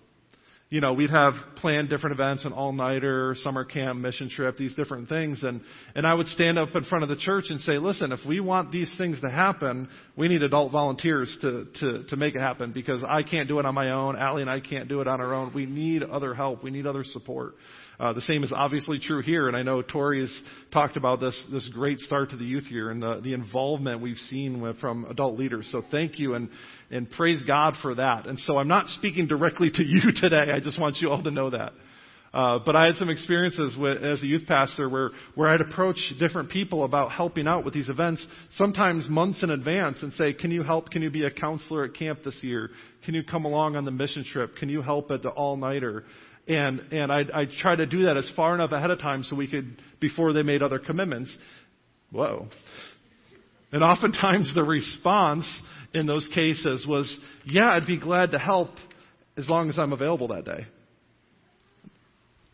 [0.73, 5.07] you know, we'd have planned different events, an all-nighter, summer camp, mission trip, these different
[5.07, 5.43] things.
[5.43, 5.61] And,
[5.95, 8.41] and I would stand up in front of the church and say, listen, if we
[8.41, 12.73] want these things to happen, we need adult volunteers to, to, to make it happen
[12.73, 14.17] because I can't do it on my own.
[14.17, 15.53] Allie and I can't do it on our own.
[15.55, 16.65] We need other help.
[16.65, 17.53] We need other support.
[18.03, 20.41] Uh, the same is obviously true here, and I know Tori has
[20.73, 24.17] talked about this this great start to the youth year and the, the involvement we've
[24.29, 25.69] seen with, from adult leaders.
[25.71, 26.49] So thank you and
[26.91, 28.27] and praise God for that.
[28.27, 30.51] And so I'm not speaking directly to you today.
[30.53, 31.75] I just want you all to know that.
[32.35, 35.99] Uh, but I had some experiences with, as a youth pastor where, where I'd approach
[36.19, 40.51] different people about helping out with these events, sometimes months in advance, and say, Can
[40.51, 40.91] you help?
[40.91, 42.71] Can you be a counselor at camp this year?
[43.05, 44.57] Can you come along on the mission trip?
[44.57, 46.05] Can you help at the all nighter?
[46.49, 49.37] And, and I'd, I'd try to do that as far enough ahead of time so
[49.37, 51.37] we could, before they made other commitments.
[52.11, 52.49] Whoa.
[53.71, 55.47] And oftentimes the response
[55.95, 57.17] in those cases was,
[57.47, 58.71] yeah, I'd be glad to help
[59.37, 60.67] as long as I'm available that day.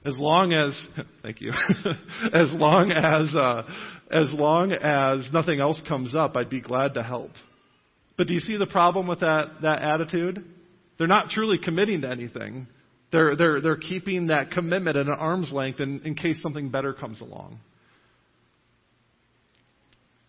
[0.04, 0.80] As long as,
[1.22, 1.52] thank you,
[2.32, 3.62] as long as, uh,
[4.10, 7.30] as long as nothing else comes up, I'd be glad to help.
[8.16, 10.44] But do you see the problem with that, that attitude?
[10.98, 12.66] They're not truly committing to anything.
[13.10, 16.92] They're, they're, they're keeping that commitment at an arm's length in, in case something better
[16.92, 17.58] comes along.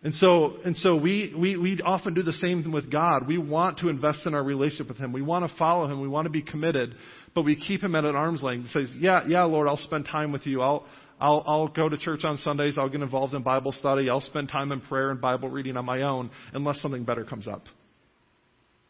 [0.02, 3.28] And so, and so we, we, we often do the same with God.
[3.28, 5.12] We want to invest in our relationship with Him.
[5.12, 6.00] We want to follow Him.
[6.00, 6.96] We want to be committed,
[7.36, 8.68] but we keep Him at an arm's length.
[8.68, 10.62] He says, yeah, yeah, Lord, I'll spend time with you.
[10.62, 10.86] I'll,
[11.20, 12.78] I'll, I'll go to church on Sundays.
[12.78, 14.10] I'll get involved in Bible study.
[14.10, 17.46] I'll spend time in prayer and Bible reading on my own unless something better comes
[17.46, 17.64] up.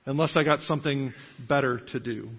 [0.06, 1.12] Unless I got something
[1.48, 2.30] better to do.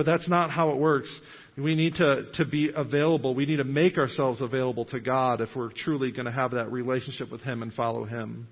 [0.00, 1.14] But that's not how it works.
[1.58, 3.34] We need to, to be available.
[3.34, 6.72] We need to make ourselves available to God if we're truly going to have that
[6.72, 8.48] relationship with Him and follow Him.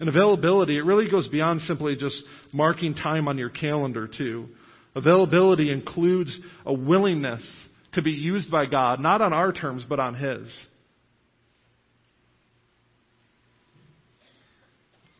[0.00, 2.20] And availability, it really goes beyond simply just
[2.52, 4.48] marking time on your calendar, too.
[4.96, 6.36] Availability includes
[6.66, 7.48] a willingness
[7.92, 10.48] to be used by God, not on our terms, but on His.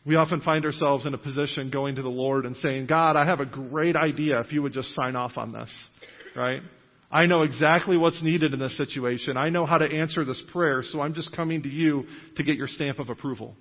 [0.09, 3.27] We often find ourselves in a position going to the Lord and saying, God, I
[3.27, 5.71] have a great idea if you would just sign off on this,
[6.35, 6.63] right?
[7.13, 9.37] I know exactly what's needed in this situation.
[9.37, 12.07] I know how to answer this prayer, so I'm just coming to you
[12.37, 13.55] to get your stamp of approval.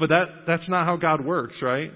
[0.00, 1.92] But that, that's not how God works, right?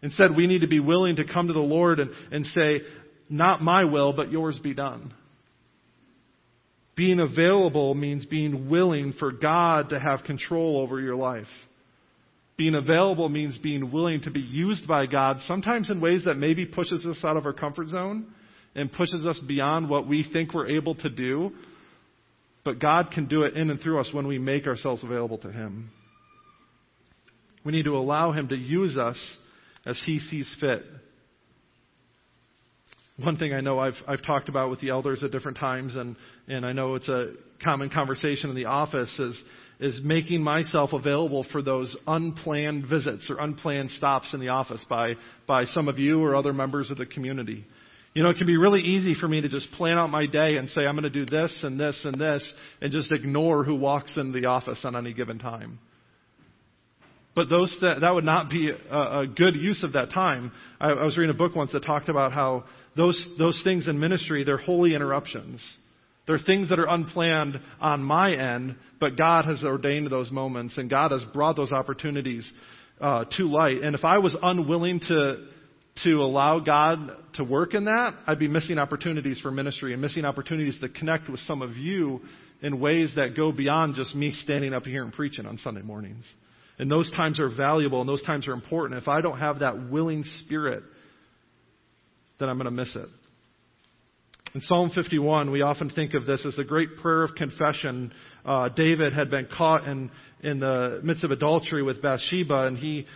[0.00, 2.80] Instead, we need to be willing to come to the Lord and, and say,
[3.28, 5.12] Not my will, but yours be done.
[6.98, 11.46] Being available means being willing for God to have control over your life.
[12.56, 16.66] Being available means being willing to be used by God, sometimes in ways that maybe
[16.66, 18.26] pushes us out of our comfort zone
[18.74, 21.52] and pushes us beyond what we think we're able to do.
[22.64, 25.52] But God can do it in and through us when we make ourselves available to
[25.52, 25.92] Him.
[27.64, 29.18] We need to allow Him to use us
[29.86, 30.82] as He sees fit
[33.18, 36.16] one thing I know I've, I've talked about with the elders at different times, and,
[36.46, 39.42] and I know it's a common conversation in the office, is,
[39.80, 45.14] is making myself available for those unplanned visits or unplanned stops in the office by,
[45.48, 47.64] by some of you or other members of the community.
[48.14, 50.56] You know, it can be really easy for me to just plan out my day
[50.56, 53.74] and say, I'm going to do this and this and this, and just ignore who
[53.74, 55.80] walks into the office on any given time.
[57.34, 60.50] But those that, that would not be a, a good use of that time.
[60.80, 62.64] I, I was reading a book once that talked about how
[62.98, 65.64] those, those things in ministry, they're holy interruptions.
[66.26, 70.90] They're things that are unplanned on my end, but God has ordained those moments and
[70.90, 72.46] God has brought those opportunities
[73.00, 73.82] uh, to light.
[73.82, 75.46] And if I was unwilling to,
[76.02, 80.24] to allow God to work in that, I'd be missing opportunities for ministry and missing
[80.24, 82.20] opportunities to connect with some of you
[82.62, 86.24] in ways that go beyond just me standing up here and preaching on Sunday mornings.
[86.80, 89.00] And those times are valuable and those times are important.
[89.00, 90.82] If I don't have that willing spirit,
[92.38, 93.08] then I'm going to miss it.
[94.54, 98.12] In Psalm 51, we often think of this as the great prayer of confession.
[98.44, 100.10] Uh, David had been caught in,
[100.42, 103.06] in the midst of adultery with Bathsheba, and he,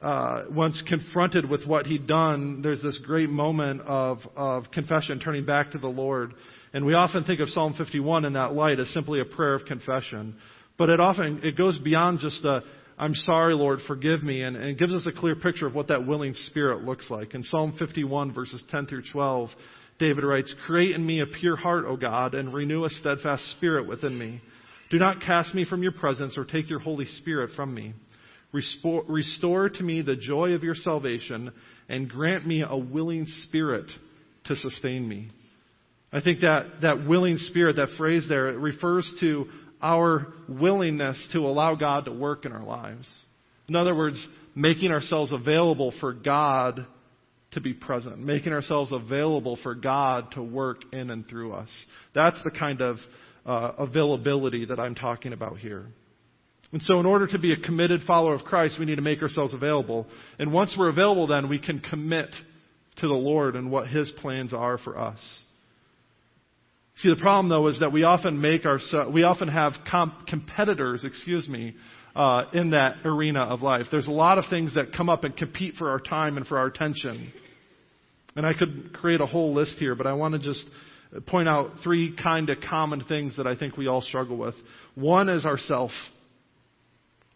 [0.00, 5.44] uh, once confronted with what he'd done, there's this great moment of, of confession, turning
[5.44, 6.32] back to the Lord.
[6.72, 9.66] And we often think of Psalm 51 in that light as simply a prayer of
[9.66, 10.36] confession.
[10.78, 12.62] But it often, it goes beyond just a,
[13.00, 16.06] I'm sorry, Lord, forgive me, and, and gives us a clear picture of what that
[16.06, 17.34] willing spirit looks like.
[17.34, 19.48] In Psalm 51, verses 10 through 12,
[19.98, 23.88] David writes, Create in me a pure heart, O God, and renew a steadfast spirit
[23.88, 24.42] within me.
[24.90, 27.94] Do not cast me from your presence or take your Holy Spirit from me.
[28.52, 31.52] Restore, restore to me the joy of your salvation
[31.88, 33.90] and grant me a willing spirit
[34.44, 35.30] to sustain me.
[36.12, 39.46] I think that, that willing spirit, that phrase there, it refers to
[39.82, 43.08] our willingness to allow God to work in our lives.
[43.68, 44.24] In other words,
[44.54, 46.86] making ourselves available for God
[47.52, 51.68] to be present, making ourselves available for God to work in and through us.
[52.14, 52.98] That's the kind of
[53.44, 55.86] uh, availability that I'm talking about here.
[56.72, 59.22] And so, in order to be a committed follower of Christ, we need to make
[59.22, 60.06] ourselves available.
[60.38, 62.30] And once we're available, then we can commit
[62.98, 65.18] to the Lord and what His plans are for us.
[67.00, 68.78] See, the problem though is that we often make our
[69.10, 71.74] we often have comp- competitors, excuse me,
[72.14, 73.86] uh, in that arena of life.
[73.90, 76.58] There's a lot of things that come up and compete for our time and for
[76.58, 77.32] our attention.
[78.36, 80.62] And I could create a whole list here, but I want to just
[81.26, 84.54] point out three kind of common things that I think we all struggle with.
[84.94, 85.90] One is ourself.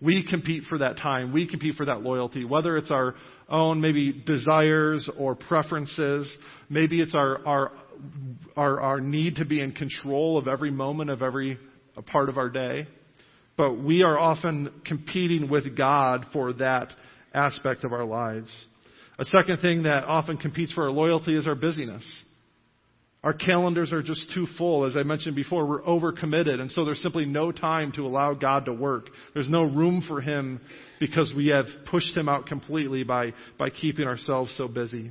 [0.01, 1.33] We compete for that time.
[1.33, 3.15] We compete for that loyalty, whether it's our
[3.49, 6.37] own maybe desires or preferences.
[6.69, 7.73] Maybe it's our, our,
[8.57, 11.59] our, our need to be in control of every moment of every
[12.07, 12.87] part of our day.
[13.57, 16.93] But we are often competing with God for that
[17.33, 18.51] aspect of our lives.
[19.19, 22.05] A second thing that often competes for our loyalty is our busyness.
[23.25, 24.85] Our calendars are just too full.
[24.85, 28.67] As I mentioned before, we're overcommitted, and so there's simply no time to allow God
[28.67, 29.09] to work.
[29.33, 30.61] There's no room for Him
[31.01, 35.11] because we have pushed Him out completely by, by keeping ourselves so busy.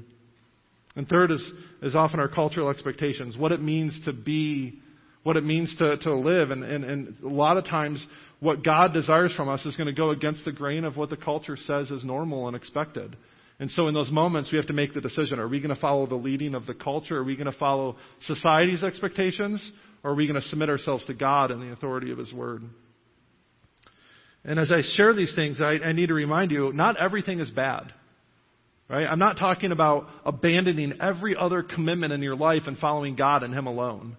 [0.96, 1.52] And third is,
[1.82, 4.80] is often our cultural expectations, what it means to be,
[5.24, 6.52] what it means to, to live.
[6.52, 8.06] And, and, and a lot of times,
[8.40, 11.18] what God desires from us is going to go against the grain of what the
[11.18, 13.18] culture says is normal and expected.
[13.60, 15.40] And so in those moments, we have to make the decision.
[15.40, 17.18] Are we going to follow the leading of the culture?
[17.18, 19.72] Are we going to follow society's expectations?
[20.04, 22.64] Or are we going to submit ourselves to God and the authority of His Word?
[24.44, 27.50] And as I share these things, I, I need to remind you, not everything is
[27.50, 27.94] bad.
[28.90, 29.08] Right?
[29.10, 33.54] I'm not talking about abandoning every other commitment in your life and following God and
[33.54, 34.18] Him alone.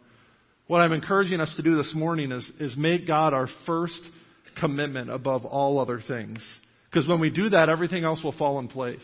[0.67, 4.01] What I'm encouraging us to do this morning is, is make God our first
[4.59, 6.43] commitment above all other things.
[6.95, 9.01] Because when we do that, everything else will fall in place.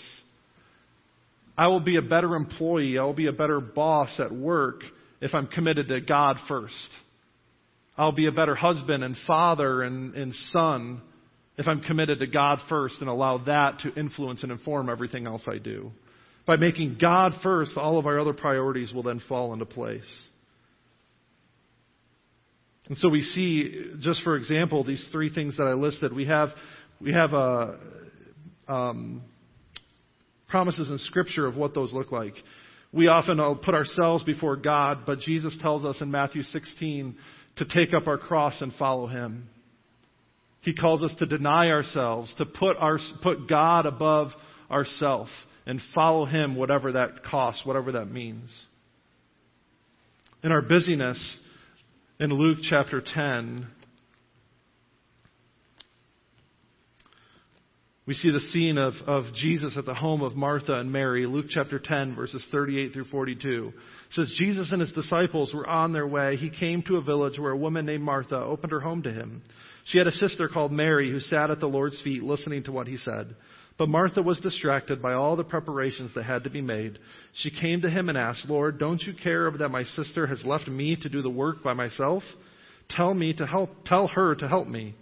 [1.58, 2.96] I will be a better employee.
[2.98, 4.82] I will be a better boss at work
[5.20, 6.72] if I'm committed to God first.
[7.98, 11.02] I'll be a better husband and father and, and son
[11.58, 15.42] if I'm committed to God first and allow that to influence and inform everything else
[15.48, 15.90] I do.
[16.46, 20.08] By making God first, all of our other priorities will then fall into place.
[22.90, 26.12] And so we see, just for example, these three things that I listed.
[26.12, 26.50] We have,
[27.00, 27.72] we have uh,
[28.68, 29.22] um,
[30.48, 32.34] promises in Scripture of what those look like.
[32.92, 37.16] We often put ourselves before God, but Jesus tells us in Matthew 16
[37.56, 39.48] to take up our cross and follow Him.
[40.62, 44.28] He calls us to deny ourselves, to put, our, put God above
[44.70, 45.28] ourself
[45.66, 48.52] and follow Him, whatever that costs, whatever that means.
[50.42, 51.38] In our busyness,
[52.18, 53.66] in Luke chapter 10,
[58.10, 61.46] we see the scene of, of Jesus at the home of Martha and Mary, Luke
[61.48, 63.68] chapter 10, verses 38 through 42.
[63.68, 66.34] It says, Jesus and his disciples were on their way.
[66.34, 69.42] He came to a village where a woman named Martha opened her home to him.
[69.84, 72.88] She had a sister called Mary who sat at the Lord's feet listening to what
[72.88, 73.36] he said.
[73.78, 76.98] But Martha was distracted by all the preparations that had to be made.
[77.34, 80.66] She came to him and asked, Lord, don't you care that my sister has left
[80.66, 82.24] me to do the work by myself?
[82.88, 84.96] Tell me to help, tell her to help me.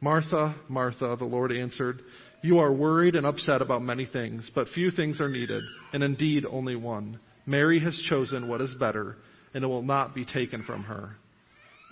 [0.00, 2.00] Martha, Martha, the Lord answered,
[2.42, 5.62] you are worried and upset about many things, but few things are needed,
[5.92, 7.20] and indeed only one.
[7.46, 9.16] Mary has chosen what is better,
[9.54, 11.16] and it will not be taken from her.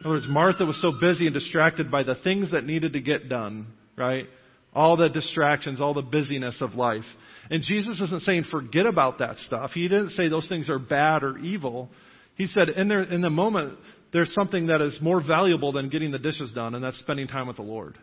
[0.01, 3.01] In other words, Martha was so busy and distracted by the things that needed to
[3.01, 4.27] get done, right?
[4.75, 7.05] all the distractions, all the busyness of life.
[7.51, 9.73] And Jesus isn't saying forget about that stuff.
[9.73, 11.89] He didn't say those things are bad or evil.
[12.37, 13.79] He said in, there, in the moment,
[14.13, 17.47] there's something that is more valuable than getting the dishes done, and that's spending time
[17.47, 17.99] with the Lord.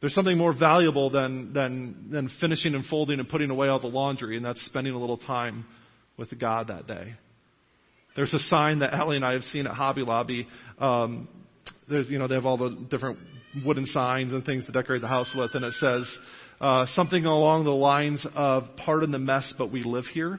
[0.00, 3.86] There's something more valuable than, than, than finishing and folding and putting away all the
[3.86, 5.66] laundry, and that's spending a little time
[6.16, 7.14] with God that day.
[8.16, 10.48] There's a sign that Ellie and I have seen at Hobby Lobby.
[10.78, 11.28] Um,
[11.88, 13.18] there's, you know, they have all the different
[13.64, 16.18] wooden signs and things to decorate the house with, and it says
[16.60, 20.38] uh, something along the lines of "Pardon the mess, but we live here."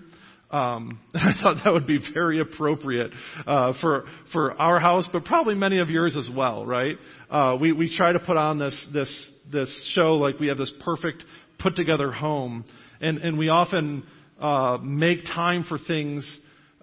[0.52, 3.12] Um, I thought that would be very appropriate
[3.48, 6.98] uh, for for our house, but probably many of yours as well, right?
[7.30, 10.72] Uh, we we try to put on this this this show like we have this
[10.82, 11.24] perfect
[11.60, 12.66] put together home,
[13.00, 14.04] and and we often
[14.40, 16.30] uh, make time for things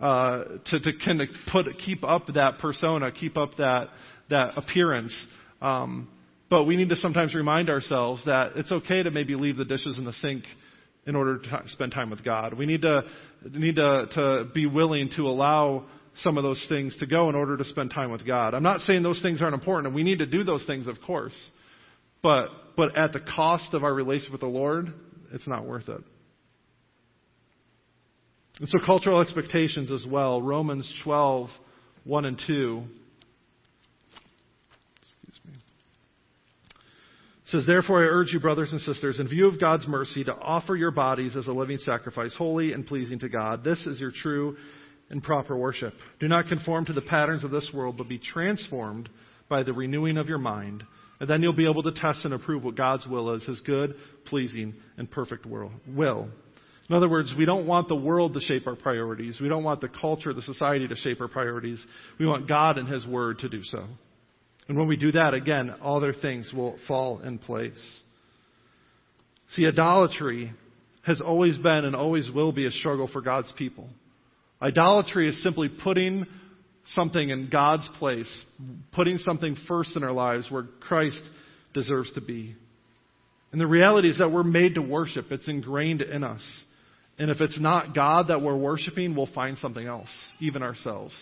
[0.00, 3.90] uh, to to kind of put keep up that persona, keep up that
[4.30, 5.14] that appearance.
[5.60, 6.08] Um,
[6.50, 9.98] But we need to sometimes remind ourselves that it's okay to maybe leave the dishes
[9.98, 10.44] in the sink
[11.08, 12.54] in order to spend time with God.
[12.54, 13.02] We need to
[13.50, 15.86] need to, to be willing to allow
[16.22, 18.52] some of those things to go in order to spend time with God.
[18.54, 21.00] I'm not saying those things aren't important, and we need to do those things, of
[21.06, 21.32] course.
[22.22, 24.92] But but at the cost of our relationship with the Lord,
[25.32, 26.02] it's not worth it.
[28.60, 30.42] And so cultural expectations as well.
[30.42, 31.48] Romans 12,
[32.04, 32.82] 1 and 2.
[35.00, 35.52] Excuse me.
[37.48, 40.34] It says, Therefore I urge you, brothers and sisters, in view of God's mercy, to
[40.34, 43.64] offer your bodies as a living sacrifice, holy and pleasing to God.
[43.64, 44.58] This is your true
[45.08, 45.94] and proper worship.
[46.20, 49.08] Do not conform to the patterns of this world, but be transformed
[49.48, 50.84] by the renewing of your mind.
[51.20, 53.94] And then you'll be able to test and approve what God's will is, His good,
[54.26, 55.72] pleasing, and perfect will.
[56.90, 59.38] In other words, we don't want the world to shape our priorities.
[59.40, 61.82] We don't want the culture, the society to shape our priorities.
[62.20, 63.86] We want God and His Word to do so.
[64.68, 67.72] And when we do that, again, other things will fall in place.
[69.54, 70.52] See, idolatry
[71.06, 73.88] has always been and always will be a struggle for God's people.
[74.60, 76.26] Idolatry is simply putting
[76.94, 78.30] something in God's place,
[78.92, 81.22] putting something first in our lives where Christ
[81.72, 82.54] deserves to be.
[83.52, 85.26] And the reality is that we're made to worship.
[85.30, 86.42] It's ingrained in us.
[87.18, 90.08] And if it's not God that we're worshiping, we'll find something else,
[90.40, 91.14] even ourselves.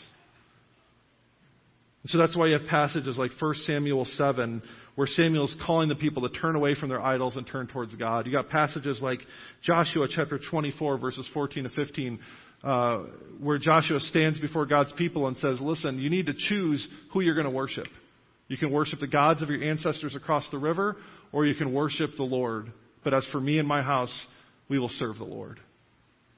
[2.08, 4.62] So that's why you have passages like 1 Samuel 7,
[4.94, 8.26] where Samuel's calling the people to turn away from their idols and turn towards God.
[8.26, 9.20] You got passages like
[9.62, 12.18] Joshua chapter 24, verses 14 to 15,
[12.62, 12.98] uh,
[13.40, 17.34] where Joshua stands before God's people and says, Listen, you need to choose who you're
[17.34, 17.86] going to worship.
[18.48, 20.96] You can worship the gods of your ancestors across the river,
[21.32, 22.72] or you can worship the Lord.
[23.02, 24.14] But as for me and my house,
[24.68, 25.60] we will serve the Lord.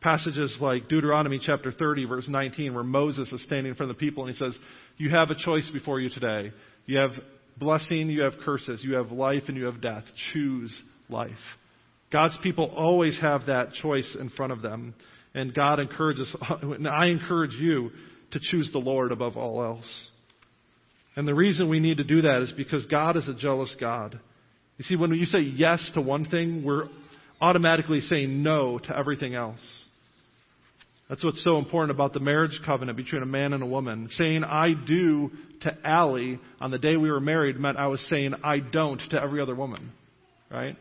[0.01, 4.01] Passages like Deuteronomy chapter 30, verse 19, where Moses is standing in front of the
[4.01, 4.57] people and he says,
[4.97, 6.53] You have a choice before you today.
[6.87, 7.11] You have
[7.57, 10.05] blessing, you have curses, you have life, and you have death.
[10.33, 11.33] Choose life.
[12.13, 14.95] God's people always have that choice in front of them.
[15.35, 17.91] And God encourages, and I encourage you
[18.31, 20.09] to choose the Lord above all else.
[21.17, 24.19] And the reason we need to do that is because God is a jealous God.
[24.77, 26.85] You see, when you say yes to one thing, we're
[27.41, 29.61] automatically saying no to everything else.
[31.09, 34.09] That's what's so important about the marriage covenant between a man and a woman.
[34.13, 35.31] Saying I do
[35.63, 39.21] to Allie on the day we were married meant I was saying I don't to
[39.21, 39.93] every other woman.
[40.51, 40.77] Right?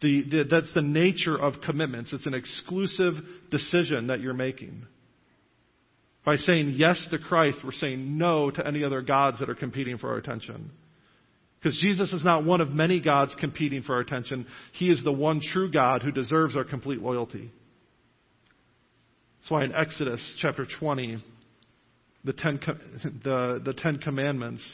[0.00, 2.12] The, the, that's the nature of commitments.
[2.12, 3.14] It's an exclusive
[3.50, 4.86] decision that you're making.
[6.24, 9.98] By saying yes to Christ, we're saying no to any other gods that are competing
[9.98, 10.70] for our attention.
[11.58, 14.46] Because Jesus is not one of many gods competing for our attention.
[14.72, 17.50] He is the one true God who deserves our complete loyalty.
[19.40, 21.22] That's why in Exodus chapter 20,
[22.24, 22.60] the Ten,
[23.24, 24.68] the, the Ten Commandments,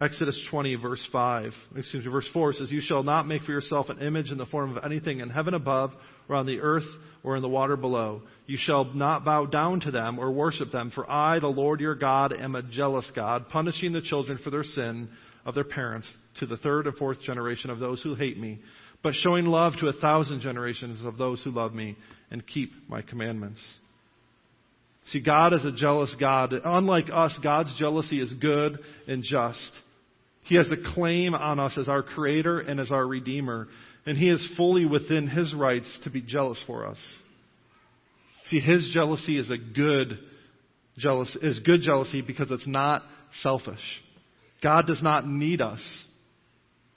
[0.00, 3.90] Exodus 20, verse 5, excuse me, verse 4 says, You shall not make for yourself
[3.90, 5.92] an image in the form of anything in heaven above,
[6.26, 6.86] or on the earth,
[7.22, 8.22] or in the water below.
[8.46, 11.94] You shall not bow down to them or worship them, for I, the Lord your
[11.94, 15.10] God, am a jealous God, punishing the children for their sin
[15.44, 18.58] of their parents to the third and fourth generation of those who hate me,
[19.02, 21.96] but showing love to a thousand generations of those who love me
[22.30, 23.60] and keep my commandments.
[25.06, 26.52] See, God is a jealous God.
[26.64, 28.78] Unlike us, God's jealousy is good
[29.08, 29.70] and just.
[30.44, 33.68] He has a claim on us as our creator and as our redeemer,
[34.06, 36.98] and he is fully within his rights to be jealous for us.
[38.46, 40.18] See, his jealousy is a good
[40.98, 43.02] jealous is good jealousy because it's not
[43.42, 43.80] selfish.
[44.62, 45.80] God does not need us.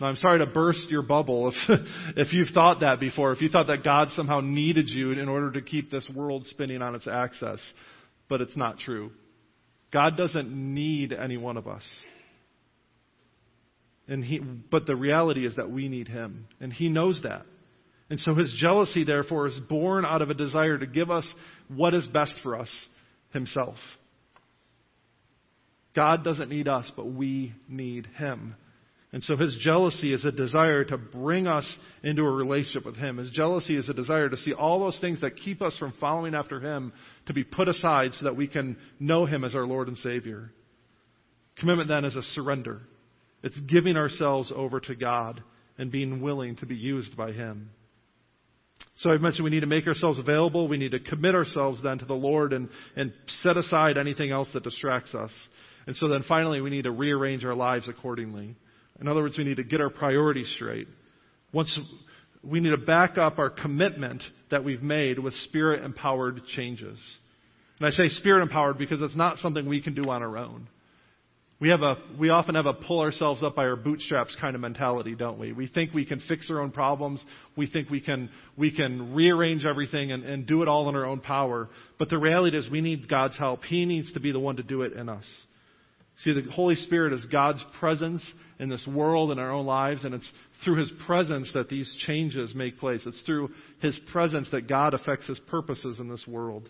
[0.03, 1.79] Now, I'm sorry to burst your bubble if,
[2.17, 5.49] if you've thought that before, if you thought that God somehow needed you in order
[5.51, 7.61] to keep this world spinning on its axis,
[8.27, 9.11] but it's not true.
[9.93, 11.83] God doesn't need any one of us.
[14.05, 16.49] And he, but the reality is that we need him.
[16.59, 17.45] And he knows that.
[18.09, 21.25] And so his jealousy, therefore, is born out of a desire to give us
[21.69, 22.69] what is best for us
[23.31, 23.77] himself.
[25.95, 28.57] God doesn't need us, but we need him.
[29.13, 31.65] And so his jealousy is a desire to bring us
[32.01, 33.17] into a relationship with him.
[33.17, 36.33] His jealousy is a desire to see all those things that keep us from following
[36.33, 36.91] after him
[37.27, 40.51] to be put aside so that we can know him as our Lord and Savior.
[41.59, 42.81] Commitment then is a surrender.
[43.43, 45.43] It's giving ourselves over to God
[45.77, 47.69] and being willing to be used by Him.
[48.97, 50.67] So I've mentioned we need to make ourselves available.
[50.67, 53.11] We need to commit ourselves then to the Lord and, and
[53.41, 55.31] set aside anything else that distracts us.
[55.87, 58.55] And so then finally we need to rearrange our lives accordingly.
[58.99, 60.87] In other words, we need to get our priorities straight.
[61.51, 61.77] Once
[62.43, 66.99] we need to back up our commitment that we've made with spirit empowered changes.
[67.79, 70.67] And I say spirit empowered because it's not something we can do on our own.
[71.59, 74.59] We have a we often have a pull ourselves up by our bootstraps kind of
[74.59, 75.53] mentality, don't we?
[75.53, 77.23] We think we can fix our own problems.
[77.55, 81.05] We think we can we can rearrange everything and, and do it all in our
[81.05, 81.69] own power.
[81.97, 83.63] But the reality is we need God's help.
[83.63, 85.23] He needs to be the one to do it in us.
[86.23, 88.21] See, the Holy Spirit is God's presence
[88.59, 90.31] in this world in our own lives, and it's
[90.63, 93.01] through His presence that these changes make place.
[93.05, 93.49] It's through
[93.81, 96.69] His presence that God affects His purposes in this world.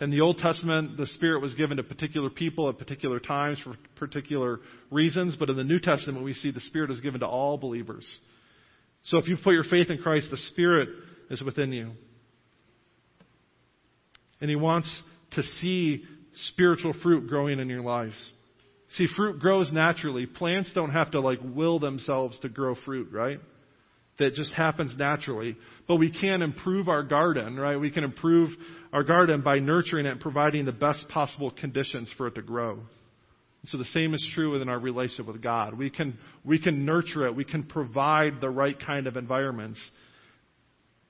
[0.00, 3.74] In the Old Testament, the Spirit was given to particular people at particular times for
[3.96, 4.60] particular
[4.90, 8.06] reasons, but in the New Testament, we see the Spirit is given to all believers.
[9.04, 10.88] So if you put your faith in Christ, the Spirit
[11.30, 11.90] is within you.
[14.40, 15.02] And He wants
[15.32, 16.04] to see
[16.50, 18.14] spiritual fruit growing in your lives.
[18.92, 20.26] See, fruit grows naturally.
[20.26, 23.38] Plants don't have to like will themselves to grow fruit, right?
[24.18, 25.56] That just happens naturally.
[25.86, 27.76] But we can improve our garden, right?
[27.76, 28.50] We can improve
[28.92, 32.80] our garden by nurturing it and providing the best possible conditions for it to grow.
[33.66, 35.74] So the same is true within our relationship with God.
[35.74, 37.36] We can, we can nurture it.
[37.36, 39.80] We can provide the right kind of environments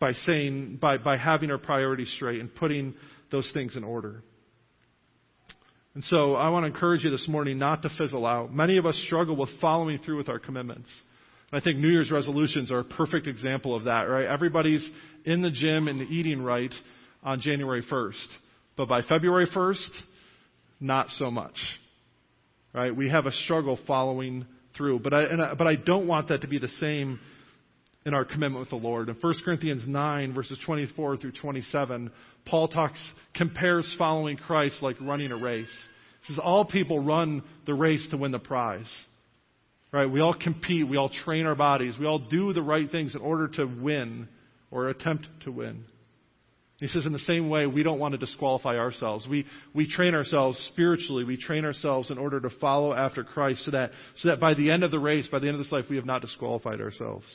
[0.00, 2.94] by saying, by, by having our priorities straight and putting
[3.30, 4.22] those things in order.
[5.94, 8.52] And so I want to encourage you this morning not to fizzle out.
[8.52, 10.88] Many of us struggle with following through with our commitments.
[11.50, 14.26] I think New Year's resolutions are a perfect example of that, right?
[14.26, 14.86] Everybody's
[15.24, 16.72] in the gym and eating right
[17.22, 18.26] on January 1st.
[18.76, 19.90] But by February 1st,
[20.80, 21.56] not so much.
[22.74, 22.94] Right?
[22.94, 25.00] We have a struggle following through.
[25.00, 27.18] But I, I, but I don't want that to be the same
[28.08, 29.08] in our commitment with the Lord.
[29.08, 32.10] In 1 Corinthians 9, verses 24 through 27,
[32.46, 32.98] Paul talks,
[33.34, 35.68] compares following Christ like running a race.
[36.22, 38.90] He says, All people run the race to win the prize.
[39.92, 40.10] Right?
[40.10, 40.88] We all compete.
[40.88, 41.94] We all train our bodies.
[42.00, 44.28] We all do the right things in order to win
[44.70, 45.84] or attempt to win.
[46.78, 49.26] He says, in the same way, we don't want to disqualify ourselves.
[49.28, 51.24] We, we train ourselves spiritually.
[51.24, 54.70] We train ourselves in order to follow after Christ so that, so that by the
[54.70, 57.26] end of the race, by the end of this life, we have not disqualified ourselves.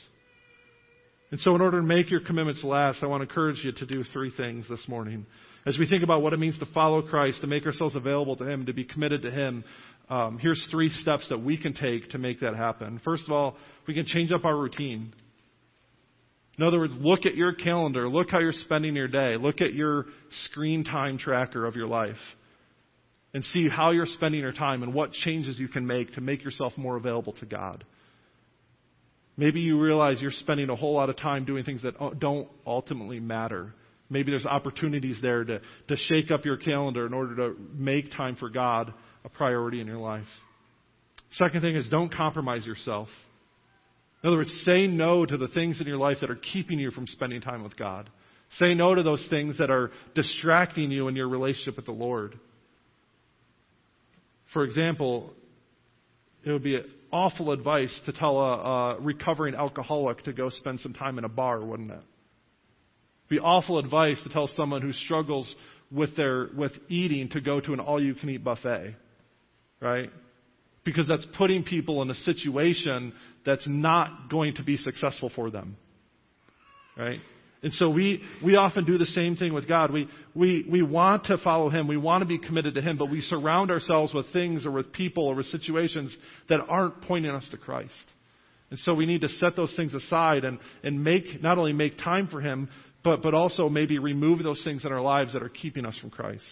[1.34, 3.86] And so, in order to make your commitments last, I want to encourage you to
[3.86, 5.26] do three things this morning.
[5.66, 8.48] As we think about what it means to follow Christ, to make ourselves available to
[8.48, 9.64] Him, to be committed to Him,
[10.08, 13.00] um, here's three steps that we can take to make that happen.
[13.04, 13.56] First of all,
[13.88, 15.12] we can change up our routine.
[16.56, 18.08] In other words, look at your calendar.
[18.08, 19.36] Look how you're spending your day.
[19.36, 20.06] Look at your
[20.44, 22.14] screen time tracker of your life.
[23.32, 26.44] And see how you're spending your time and what changes you can make to make
[26.44, 27.84] yourself more available to God.
[29.36, 32.48] Maybe you realize you're spending a whole lot of time doing things that uh, don't
[32.66, 33.74] ultimately matter.
[34.08, 38.36] Maybe there's opportunities there to, to shake up your calendar in order to make time
[38.36, 38.92] for God
[39.24, 40.26] a priority in your life.
[41.32, 43.08] Second thing is don't compromise yourself.
[44.22, 46.90] In other words, say no to the things in your life that are keeping you
[46.90, 48.08] from spending time with God.
[48.58, 52.38] Say no to those things that are distracting you in your relationship with the Lord.
[54.52, 55.32] For example,
[56.44, 56.80] it would be
[57.12, 61.28] awful advice to tell a, a recovering alcoholic to go spend some time in a
[61.28, 61.94] bar, wouldn't it?
[61.94, 65.52] It'd be awful advice to tell someone who struggles
[65.90, 68.96] with their with eating to go to an all-you-can-eat buffet,
[69.80, 70.10] right?
[70.84, 73.14] Because that's putting people in a situation
[73.46, 75.76] that's not going to be successful for them,
[76.96, 77.20] right?
[77.64, 79.90] And so we, we often do the same thing with God.
[79.90, 81.88] We, we, we want to follow Him.
[81.88, 84.92] We want to be committed to Him, but we surround ourselves with things or with
[84.92, 86.14] people or with situations
[86.50, 87.90] that aren't pointing us to Christ.
[88.68, 91.96] And so we need to set those things aside and, and make, not only make
[91.96, 92.68] time for Him,
[93.02, 96.10] but, but also maybe remove those things in our lives that are keeping us from
[96.10, 96.44] Christ.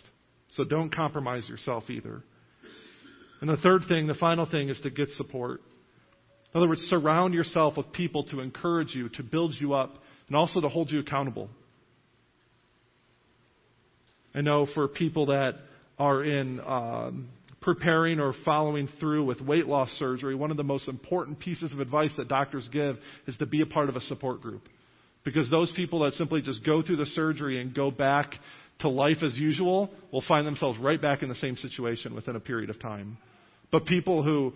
[0.53, 2.23] So don't compromise yourself either.
[3.43, 5.61] And the third thing, the final thing, is to get support.
[6.55, 9.99] In other words, surround yourself with people to encourage you, to build you up,
[10.33, 11.51] and also to hold you accountable.
[14.35, 15.57] I know for people that
[15.99, 17.29] are in um,
[17.61, 21.81] preparing or following through with weight loss surgery, one of the most important pieces of
[21.81, 24.63] advice that doctors give is to be a part of a support group.
[25.23, 28.33] Because those people that simply just go through the surgery and go back
[28.79, 32.41] to life as usual will find themselves right back in the same situation within a
[32.41, 33.19] period of time.
[33.71, 34.55] But people who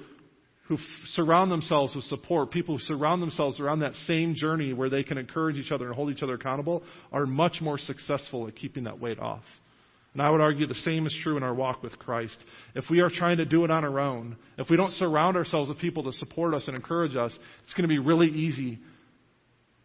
[0.69, 5.05] who surround themselves with support, people who surround themselves around that same journey where they
[5.05, 8.85] can encourage each other and hold each other accountable, are much more successful at keeping
[8.85, 9.45] that weight off.
[10.13, 12.37] And I would argue the same is true in our walk with Christ.
[12.75, 15.69] If we are trying to do it on our own, if we don't surround ourselves
[15.69, 18.79] with people to support us and encourage us, it's going to be really easy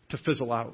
[0.09, 0.73] to fizzle out.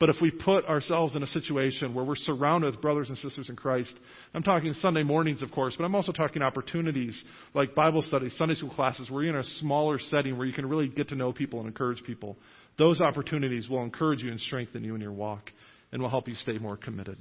[0.00, 3.50] But if we put ourselves in a situation where we're surrounded with brothers and sisters
[3.50, 3.92] in Christ,
[4.32, 7.22] I'm talking Sunday mornings, of course, but I'm also talking opportunities
[7.52, 10.66] like Bible studies, Sunday school classes, where you're in a smaller setting where you can
[10.66, 12.38] really get to know people and encourage people.
[12.78, 15.50] Those opportunities will encourage you and strengthen you in your walk
[15.92, 17.18] and will help you stay more committed.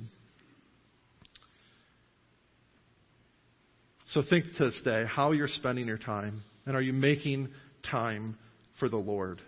[4.13, 7.49] So think to this day how you're spending your time, and are you making
[7.91, 8.38] time
[8.80, 9.41] for the Lord?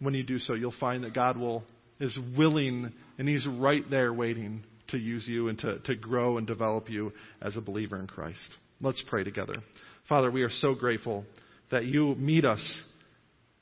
[0.00, 1.62] When you do so, you'll find that God will
[2.00, 6.46] is willing and He's right there waiting to use you and to, to grow and
[6.46, 8.40] develop you as a believer in Christ.
[8.80, 9.56] Let's pray together.
[10.08, 11.24] Father, we are so grateful
[11.70, 12.60] that you meet us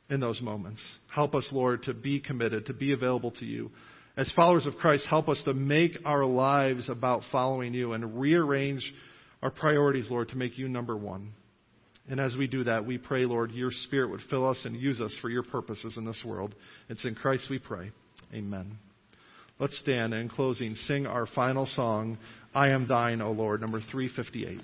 [0.08, 0.80] in those moments.
[1.12, 3.70] Help us, Lord, to be committed, to be available to you.
[4.16, 8.90] As followers of Christ, help us to make our lives about following you and rearrange
[9.42, 11.32] our priorities, Lord, to make you number one.
[12.08, 15.00] And as we do that, we pray, Lord, your Spirit would fill us and use
[15.00, 16.54] us for your purposes in this world.
[16.88, 17.90] It's in Christ we pray.
[18.32, 18.78] Amen.
[19.58, 22.16] Let's stand and in closing sing our final song,
[22.54, 24.60] I Am Thine, O Lord, number 358.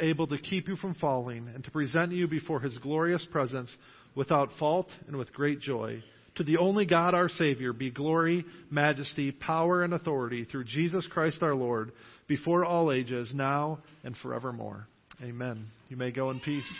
[0.00, 3.74] Able to keep you from falling and to present you before his glorious presence
[4.14, 6.02] without fault and with great joy.
[6.36, 11.42] To the only God our Savior be glory, majesty, power, and authority through Jesus Christ
[11.42, 11.92] our Lord,
[12.28, 14.86] before all ages, now and forevermore.
[15.22, 15.66] Amen.
[15.88, 16.70] You may go in peace.